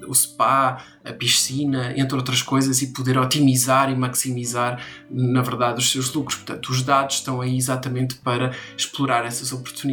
o 0.07 0.15
spa, 0.15 0.83
a 1.05 1.13
piscina, 1.13 1.93
entre 1.97 2.17
outras 2.17 2.43
coisas, 2.43 2.81
e 2.83 2.89
poder 2.89 3.19
otimizar 3.19 3.91
e 3.91 3.95
maximizar, 3.95 4.81
na 5.11 5.43
verdade, 5.43 5.79
os 5.79 5.91
seus 5.91 6.13
lucros. 6.13 6.37
Portanto, 6.37 6.71
os 6.71 6.83
dados 6.83 7.17
estão 7.17 7.41
aí 7.41 7.57
exatamente 7.57 8.15
para 8.17 8.53
explorar 8.77 9.25
essas 9.27 9.53
oportunidades. 9.53 9.84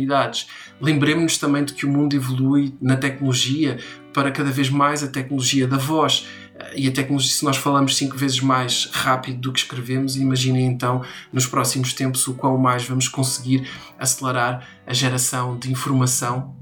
Lembremos-nos 0.79 1.37
também 1.37 1.63
de 1.63 1.73
que 1.73 1.85
o 1.85 1.89
mundo 1.89 2.15
evolui 2.15 2.73
na 2.81 2.95
tecnologia 2.95 3.77
para 4.13 4.31
cada 4.31 4.51
vez 4.51 4.69
mais 4.69 5.03
a 5.03 5.07
tecnologia 5.07 5.67
da 5.67 5.77
voz. 5.77 6.27
E 6.75 6.87
a 6.87 6.91
tecnologia, 6.91 7.31
se 7.31 7.43
nós 7.43 7.57
falamos 7.57 7.97
cinco 7.97 8.17
vezes 8.17 8.39
mais 8.39 8.89
rápido 8.91 9.39
do 9.39 9.53
que 9.53 9.59
escrevemos, 9.59 10.15
imaginem 10.15 10.67
então 10.67 11.01
nos 11.31 11.45
próximos 11.45 11.93
tempos 11.93 12.27
o 12.27 12.33
quão 12.33 12.57
mais 12.57 12.83
vamos 12.83 13.07
conseguir 13.07 13.67
acelerar 13.97 14.67
a 14.85 14.93
geração 14.93 15.57
de 15.57 15.71
informação 15.71 16.55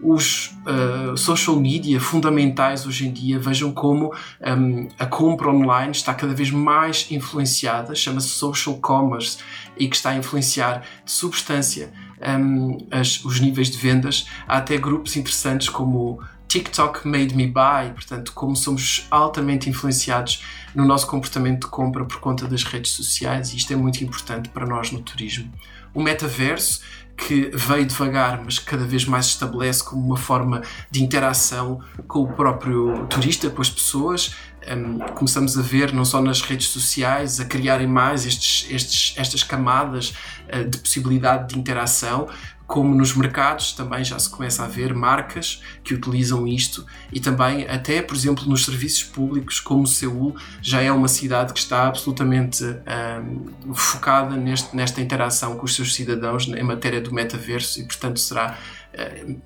os 0.00 0.54
uh, 0.66 1.16
social 1.16 1.56
media 1.56 2.00
fundamentais 2.00 2.86
hoje 2.86 3.08
em 3.08 3.12
dia 3.12 3.38
vejam 3.38 3.72
como 3.72 4.14
um, 4.40 4.88
a 4.98 5.06
compra 5.06 5.48
online 5.48 5.92
está 5.92 6.12
cada 6.12 6.34
vez 6.34 6.50
mais 6.50 7.06
influenciada, 7.10 7.94
chama-se 7.94 8.28
social 8.28 8.76
commerce, 8.76 9.38
e 9.76 9.88
que 9.88 9.96
está 9.96 10.10
a 10.10 10.16
influenciar 10.16 10.82
de 11.04 11.10
substância 11.10 11.92
um, 12.20 12.78
as, 12.90 13.24
os 13.24 13.40
níveis 13.40 13.70
de 13.70 13.78
vendas. 13.78 14.26
Há 14.46 14.58
até 14.58 14.76
grupos 14.76 15.16
interessantes 15.16 15.68
como 15.68 16.20
TikTok 16.48 17.06
Made 17.06 17.34
Me 17.34 17.46
Buy, 17.46 17.92
portanto, 17.92 18.32
como 18.32 18.54
somos 18.54 19.06
altamente 19.10 19.68
influenciados 19.68 20.42
no 20.74 20.84
nosso 20.84 21.06
comportamento 21.06 21.64
de 21.64 21.70
compra 21.70 22.04
por 22.04 22.20
conta 22.20 22.46
das 22.46 22.62
redes 22.62 22.92
sociais, 22.92 23.52
e 23.52 23.56
isto 23.56 23.72
é 23.72 23.76
muito 23.76 24.02
importante 24.02 24.48
para 24.50 24.66
nós 24.66 24.92
no 24.92 25.00
turismo. 25.00 25.52
O 25.92 26.02
metaverso 26.02 26.82
que 27.16 27.50
veio 27.54 27.86
devagar, 27.86 28.42
mas 28.44 28.58
cada 28.58 28.84
vez 28.84 29.04
mais 29.06 29.26
estabelece 29.26 29.82
como 29.82 30.04
uma 30.04 30.16
forma 30.16 30.62
de 30.90 31.02
interação 31.02 31.80
com 32.06 32.22
o 32.22 32.28
próprio 32.32 33.06
turista, 33.06 33.48
com 33.48 33.62
as 33.62 33.70
pessoas. 33.70 34.34
Um, 34.68 34.98
começamos 35.14 35.56
a 35.56 35.62
ver, 35.62 35.92
não 35.92 36.04
só 36.04 36.20
nas 36.20 36.42
redes 36.42 36.68
sociais, 36.68 37.38
a 37.40 37.44
criarem 37.44 37.86
mais 37.86 38.26
estes, 38.26 38.70
estes, 38.70 39.14
estas 39.16 39.42
camadas 39.42 40.12
uh, 40.52 40.68
de 40.68 40.76
possibilidade 40.78 41.54
de 41.54 41.58
interação, 41.58 42.28
como 42.66 42.94
nos 42.94 43.14
mercados 43.14 43.72
também 43.72 44.04
já 44.04 44.18
se 44.18 44.28
começa 44.28 44.64
a 44.64 44.66
ver 44.66 44.92
marcas 44.92 45.62
que 45.84 45.94
utilizam 45.94 46.46
isto 46.46 46.84
e 47.12 47.20
também 47.20 47.66
até, 47.68 48.02
por 48.02 48.16
exemplo, 48.16 48.44
nos 48.48 48.64
serviços 48.64 49.04
públicos, 49.04 49.60
como 49.60 49.86
Seul 49.86 50.34
já 50.60 50.82
é 50.82 50.90
uma 50.90 51.08
cidade 51.08 51.52
que 51.52 51.60
está 51.60 51.86
absolutamente 51.86 52.64
um, 52.64 53.74
focada 53.74 54.36
neste, 54.36 54.74
nesta 54.74 55.00
interação 55.00 55.56
com 55.56 55.64
os 55.64 55.74
seus 55.74 55.94
cidadãos 55.94 56.48
em 56.48 56.62
matéria 56.62 57.00
do 57.00 57.12
metaverso 57.12 57.80
e, 57.80 57.84
portanto, 57.84 58.18
será 58.18 58.58
uh, 58.94 59.40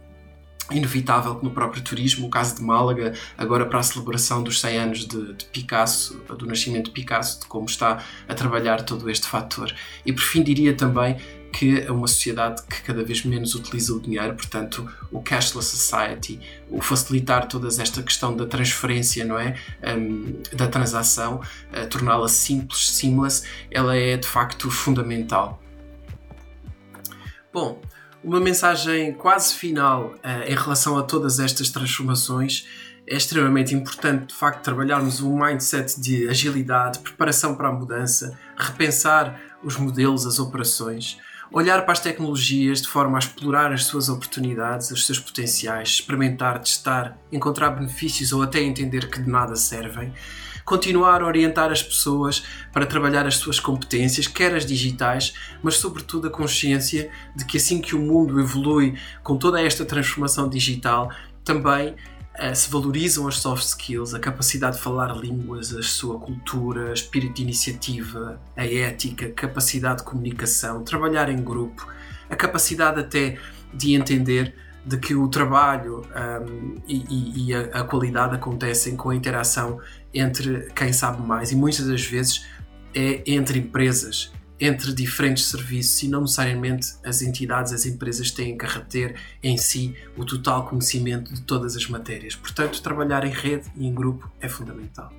inevitável 0.71 1.35
que 1.35 1.45
no 1.45 1.51
próprio 1.51 1.83
turismo, 1.83 2.27
o 2.27 2.31
caso 2.31 2.57
de 2.57 2.63
Málaga, 2.63 3.13
agora 3.37 3.67
para 3.67 3.81
a 3.81 3.83
celebração 3.83 4.43
dos 4.43 4.61
100 4.61 4.79
anos 4.79 5.07
de, 5.07 5.35
de, 5.35 5.45
Picasso, 5.47 6.23
do 6.39 6.47
nascimento 6.47 6.87
de 6.87 6.93
Picasso, 6.93 7.41
de 7.41 7.47
como 7.47 7.67
está 7.67 8.03
a 8.29 8.35
trabalhar 8.35 8.83
todo 8.83 9.11
este 9.11 9.27
fator. 9.27 9.75
E 10.07 10.13
por 10.13 10.23
fim 10.23 10.43
diria 10.43 10.75
também 10.75 11.17
que 11.53 11.81
é 11.81 11.91
uma 11.91 12.07
sociedade 12.07 12.63
que 12.63 12.83
cada 12.83 13.03
vez 13.03 13.25
menos 13.25 13.55
utiliza 13.55 13.95
o 13.95 14.01
dinheiro, 14.01 14.35
portanto, 14.35 14.89
o 15.11 15.21
cashless 15.21 15.77
society, 15.77 16.41
o 16.71 16.81
facilitar 16.81 17.47
toda 17.47 17.69
esta 17.69 18.03
questão 18.03 18.37
da 18.37 18.47
transferência, 18.47 19.25
não 19.25 19.39
é? 19.39 19.57
Um, 19.83 20.41
da 20.53 20.69
transação, 20.69 21.41
uh, 21.73 21.87
torná-la 21.89 22.29
simples, 22.29 22.91
seamless, 22.91 23.45
ela 23.71 23.97
é 23.97 24.17
de 24.17 24.27
facto 24.27 24.71
fundamental. 24.71 25.63
Bom, 27.53 27.81
uma 28.23 28.39
mensagem 28.39 29.13
quase 29.15 29.55
final 29.55 30.15
uh, 30.17 30.45
em 30.47 30.55
relação 30.55 30.97
a 30.99 31.03
todas 31.03 31.41
estas 31.41 31.71
transformações. 31.71 32.67
É 33.07 33.17
extremamente 33.17 33.75
importante, 33.75 34.27
de 34.27 34.35
facto, 34.35 34.63
trabalharmos 34.63 35.21
um 35.21 35.37
mindset 35.37 36.01
de 36.01 36.29
agilidade, 36.29 37.01
preparação 37.01 37.57
para 37.57 37.69
a 37.69 37.73
mudança, 37.73 38.39
repensar 38.57 39.41
os 39.65 39.77
modelos, 39.77 40.27
as 40.27 40.39
operações, 40.39 41.19
olhar 41.53 41.83
para 41.83 41.93
as 41.93 42.01
tecnologias 42.01 42.83
de 42.83 42.89
forma 42.89 43.19
a 43.19 43.21
explorar 43.21 43.73
as 43.73 43.85
suas 43.85 44.09
oportunidades, 44.09 44.91
os 44.91 45.05
seus 45.05 45.19
potenciais, 45.19 45.89
experimentar, 45.89 46.61
testar, 46.61 47.19
encontrar 47.33 47.71
benefícios 47.71 48.33
ou 48.33 48.43
até 48.43 48.61
entender 48.61 49.11
que 49.11 49.21
de 49.21 49.29
nada 49.29 49.57
servem. 49.57 50.13
Continuar 50.65 51.23
a 51.23 51.27
orientar 51.27 51.73
as 51.73 51.83
pessoas 51.83 52.45
para 52.73 52.87
trabalhar 52.87 53.27
as 53.27 53.37
suas 53.37 53.59
competências, 53.59 54.29
quer 54.29 54.55
as 54.55 54.65
digitais, 54.65 55.35
mas 55.63 55.77
sobretudo 55.77 56.29
a 56.29 56.31
consciência 56.31 57.11
de 57.35 57.45
que 57.45 57.57
assim 57.57 57.81
que 57.81 57.97
o 57.97 57.99
mundo 57.99 58.39
evolui 58.39 58.95
com 59.23 59.37
toda 59.37 59.61
esta 59.61 59.85
transformação 59.85 60.49
digital, 60.49 61.11
também 61.45 61.97
uh, 62.39 62.55
se 62.55 62.71
valorizam 62.71 63.27
as 63.27 63.37
soft 63.37 63.65
skills, 63.65 64.15
a 64.15 64.19
capacidade 64.19 64.77
de 64.77 64.83
falar 64.83 65.17
línguas, 65.17 65.75
a 65.75 65.83
sua 65.83 66.19
cultura, 66.19 66.93
espírito 66.93 67.35
de 67.35 67.43
iniciativa, 67.43 68.41
a 68.57 68.67
ética, 68.67 69.31
capacidade 69.31 69.99
de 69.99 70.05
comunicação, 70.05 70.83
trabalhar 70.85 71.29
em 71.29 71.43
grupo, 71.43 71.87
a 72.29 72.37
capacidade 72.37 73.01
até 73.01 73.39
de 73.73 73.95
entender 73.95 74.55
de 74.85 74.97
que 74.97 75.15
o 75.15 75.29
trabalho 75.29 76.07
um, 76.17 76.77
e, 76.89 77.49
e 77.49 77.55
a, 77.55 77.81
a, 77.81 77.85
qualidade 77.85 78.35
acontecem 78.35 78.97
com 78.97 79.11
a 79.11 79.15
interação 79.15 79.79
entre 80.13 80.71
quem 80.75 80.93
sabe 80.93 81.21
mais. 81.23 81.53
E 81.53 81.57
muitas 81.57 81.87
das 81.87 82.03
vezes 82.03 82.47
é 82.95 83.23
entre 83.27 83.59
empresas, 83.59 84.33
entre 84.61 84.93
diferentes 84.93 85.47
serviços 85.47 86.03
e 86.03 86.09
não 86.09 86.23
necessariamente 86.23 86.95
as 87.05 87.23
entidades, 87.23 87.73
as 87.73 87.87
empresas 87.87 88.31
têm 88.31 88.59
que 88.59 88.67
reter 88.67 89.17
em 89.43 89.57
si 89.57 89.97
o 90.17 90.25
total 90.25 90.67
conhecimento 90.67 91.33
de 91.33 91.41
todas 91.43 91.77
as 91.77 91.87
matérias. 91.89 92.35
Portanto, 92.35 92.83
trabalhar 92.83 93.25
em 93.25 93.33
rede 93.33 93.71
e 93.75 93.87
em 93.87 93.95
grupo 93.95 94.31
é 94.41 94.49
fundamental. 94.49 95.11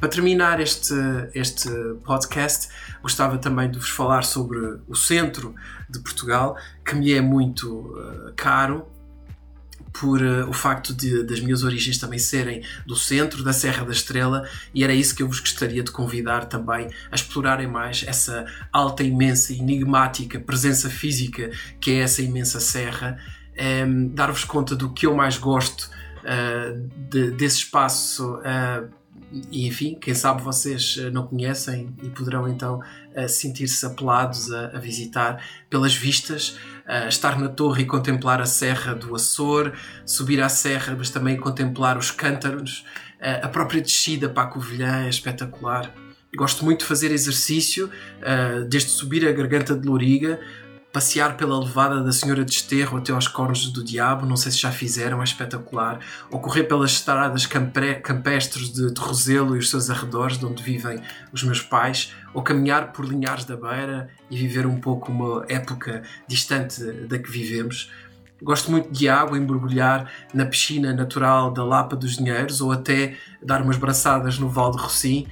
Para 0.00 0.08
terminar 0.08 0.60
este, 0.60 0.94
este 1.34 1.68
podcast, 2.04 2.68
gostava 3.02 3.36
também 3.36 3.70
de 3.70 3.78
vos 3.78 3.90
falar 3.90 4.22
sobre 4.22 4.80
o 4.86 4.94
centro 4.94 5.54
de 5.90 5.98
Portugal, 6.00 6.56
que 6.84 6.94
me 6.94 7.12
é 7.12 7.20
muito 7.20 7.68
uh, 7.78 8.32
caro 8.36 8.86
por 9.98 10.22
uh, 10.22 10.48
o 10.48 10.52
facto 10.52 10.94
de, 10.94 11.24
das 11.24 11.40
minhas 11.40 11.64
origens 11.64 11.98
também 11.98 12.18
serem 12.18 12.62
do 12.86 12.94
centro 12.94 13.42
da 13.42 13.52
Serra 13.52 13.84
da 13.84 13.92
Estrela 13.92 14.48
e 14.72 14.84
era 14.84 14.94
isso 14.94 15.14
que 15.14 15.22
eu 15.22 15.28
vos 15.28 15.40
gostaria 15.40 15.82
de 15.82 15.90
convidar 15.90 16.46
também 16.46 16.88
a 17.10 17.14
explorarem 17.14 17.66
mais 17.66 18.04
essa 18.06 18.46
alta, 18.72 19.02
imensa, 19.02 19.52
enigmática 19.52 20.38
presença 20.38 20.88
física 20.88 21.50
que 21.80 21.90
é 21.92 22.00
essa 22.00 22.22
imensa 22.22 22.60
serra, 22.60 23.18
um, 23.56 23.62
ehm, 23.62 24.08
dar-vos 24.14 24.44
conta 24.44 24.76
do 24.76 24.90
que 24.90 25.06
eu 25.06 25.14
mais 25.14 25.36
gosto 25.36 25.90
uh, 26.20 26.88
de, 27.10 27.32
desse 27.32 27.58
espaço 27.58 28.36
uh, 28.36 28.88
e 29.50 29.66
enfim, 29.66 29.94
quem 30.00 30.14
sabe 30.14 30.42
vocês 30.42 30.96
não 31.12 31.26
conhecem 31.26 31.94
e 32.02 32.08
poderão 32.08 32.48
então 32.48 32.80
eh, 33.18 33.28
sentir-se 33.28 33.84
apelados 33.84 34.52
a, 34.52 34.76
a, 34.76 34.78
visitar 34.78 35.42
pelas 35.68 35.94
vistas, 35.94 36.56
estar 37.06 37.38
na 37.38 37.48
torre 37.48 37.82
e 37.82 37.86
contemplar 37.86 38.40
a 38.40 38.46
Serra 38.46 38.94
do 38.94 39.14
Açor, 39.14 39.72
subir 40.06 40.40
à 40.40 40.48
Serra, 40.48 40.94
mas 40.96 41.10
também 41.10 41.36
contemplar 41.36 41.98
os 41.98 42.10
cântaros, 42.10 42.82
a 43.42 43.48
própria 43.48 43.82
descida 43.82 44.26
para 44.26 44.44
a 44.44 44.46
Covilhã 44.46 45.04
é 45.04 45.08
espetacular. 45.10 45.92
Gosto 46.34 46.64
muito 46.64 46.80
de 46.80 46.86
fazer 46.86 47.12
exercício, 47.12 47.90
desde 48.70 48.88
subir 48.88 49.28
a 49.28 49.32
Garganta 49.32 49.76
de 49.76 49.86
Loriga, 49.86 50.40
passear 50.98 51.36
pela 51.36 51.60
levada 51.60 52.02
da 52.02 52.10
Senhora 52.10 52.44
de 52.44 52.50
Esterro 52.50 52.98
até 52.98 53.12
aos 53.12 53.28
Cornos 53.28 53.70
do 53.70 53.84
Diabo, 53.84 54.26
não 54.26 54.34
sei 54.34 54.50
se 54.50 54.58
já 54.58 54.72
fizeram, 54.72 55.20
é 55.20 55.24
espetacular. 55.24 56.00
Ou 56.28 56.40
correr 56.40 56.64
pelas 56.64 56.90
estradas 56.90 57.46
campestres 57.46 58.72
de, 58.72 58.92
Roselo 58.98 59.54
e 59.54 59.60
os 59.60 59.70
seus 59.70 59.90
arredores, 59.90 60.38
de 60.38 60.44
onde 60.44 60.60
vivem 60.60 61.00
os 61.32 61.44
meus 61.44 61.62
pais. 61.62 62.12
Ou 62.34 62.42
caminhar 62.42 62.90
por 62.90 63.04
Linhares 63.04 63.44
da 63.44 63.56
Beira 63.56 64.08
e 64.28 64.36
viver 64.36 64.66
um 64.66 64.80
pouco 64.80 65.12
uma 65.12 65.44
época 65.48 66.02
distante 66.26 66.82
da 66.82 67.16
que 67.16 67.30
vivemos. 67.30 67.92
Gosto 68.42 68.68
muito 68.68 68.90
de 68.90 69.08
água, 69.08 69.38
embrulhar 69.38 70.10
na 70.34 70.46
piscina 70.46 70.92
natural 70.92 71.52
da 71.52 71.62
Lapa 71.62 71.94
dos 71.94 72.16
Dinheiros 72.16 72.60
ou 72.60 72.72
até 72.72 73.16
dar 73.40 73.62
umas 73.62 73.76
braçadas 73.76 74.36
no 74.36 74.48
Val 74.48 74.72
de 74.72 74.78
Rocim 74.78 75.28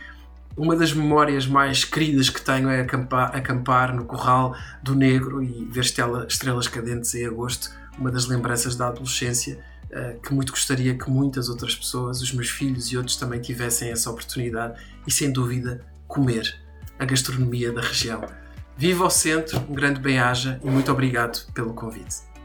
uma 0.57 0.75
das 0.75 0.93
memórias 0.93 1.47
mais 1.47 1.85
queridas 1.85 2.31
que 2.31 2.41
tenho 2.41 2.69
é 2.69 2.81
acampar, 2.81 3.37
acampar 3.37 3.95
no 3.95 4.05
Corral 4.05 4.57
do 4.83 4.95
Negro 4.95 5.43
e 5.43 5.67
ver 5.67 5.83
estela, 5.83 6.27
estrelas 6.27 6.67
cadentes 6.67 7.15
em 7.15 7.27
agosto, 7.27 7.71
uma 7.99 8.11
das 8.11 8.27
lembranças 8.27 8.75
da 8.75 8.89
adolescência 8.89 9.59
uh, 9.91 10.19
que 10.21 10.33
muito 10.33 10.53
gostaria 10.53 10.97
que 10.97 11.11
muitas 11.11 11.49
outras 11.49 11.75
pessoas, 11.75 12.23
os 12.23 12.33
meus 12.33 12.49
filhos 12.49 12.91
e 12.91 12.97
outros 12.97 13.17
também 13.17 13.41
tivessem 13.41 13.91
essa 13.91 14.11
oportunidade 14.11 14.81
e 15.07 15.11
sem 15.11 15.31
dúvida 15.31 15.85
comer 16.09 16.59
a 16.99 17.05
gastronomia 17.05 17.71
da 17.71 17.83
região. 17.83 18.25
Viva 18.79 19.05
ao 19.05 19.11
centro, 19.11 19.59
um 19.69 19.75
grande 19.75 20.01
bem-aja 20.01 20.61
e 20.63 20.71
muito 20.71 20.91
obrigado 20.91 21.47
pelo 21.53 21.75
convite. 21.75 22.36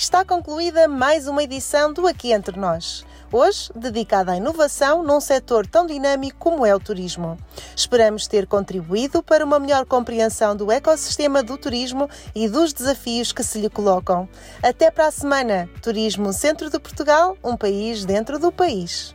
Está 0.00 0.24
concluída 0.24 0.86
mais 0.86 1.26
uma 1.26 1.42
edição 1.42 1.92
do 1.92 2.06
Aqui 2.06 2.30
Entre 2.32 2.56
Nós 2.56 3.04
hoje 3.32 3.70
dedicada 3.74 4.32
à 4.32 4.36
inovação 4.36 5.02
num 5.02 5.20
setor 5.20 5.66
tão 5.66 5.86
dinâmico 5.86 6.38
como 6.38 6.64
é 6.64 6.74
o 6.74 6.80
turismo. 6.80 7.36
Esperamos 7.76 8.26
ter 8.26 8.46
contribuído 8.46 9.22
para 9.22 9.44
uma 9.44 9.58
melhor 9.58 9.84
compreensão 9.84 10.56
do 10.56 10.70
ecossistema 10.72 11.42
do 11.42 11.56
turismo 11.56 12.08
e 12.34 12.48
dos 12.48 12.72
desafios 12.72 13.32
que 13.32 13.42
se 13.42 13.60
lhe 13.60 13.68
colocam. 13.68 14.28
Até 14.62 14.90
para 14.90 15.06
a 15.06 15.10
semana! 15.10 15.68
Turismo 15.82 16.32
Centro 16.32 16.70
de 16.70 16.78
Portugal, 16.78 17.36
um 17.42 17.56
país 17.56 18.04
dentro 18.04 18.38
do 18.38 18.50
país. 18.50 19.14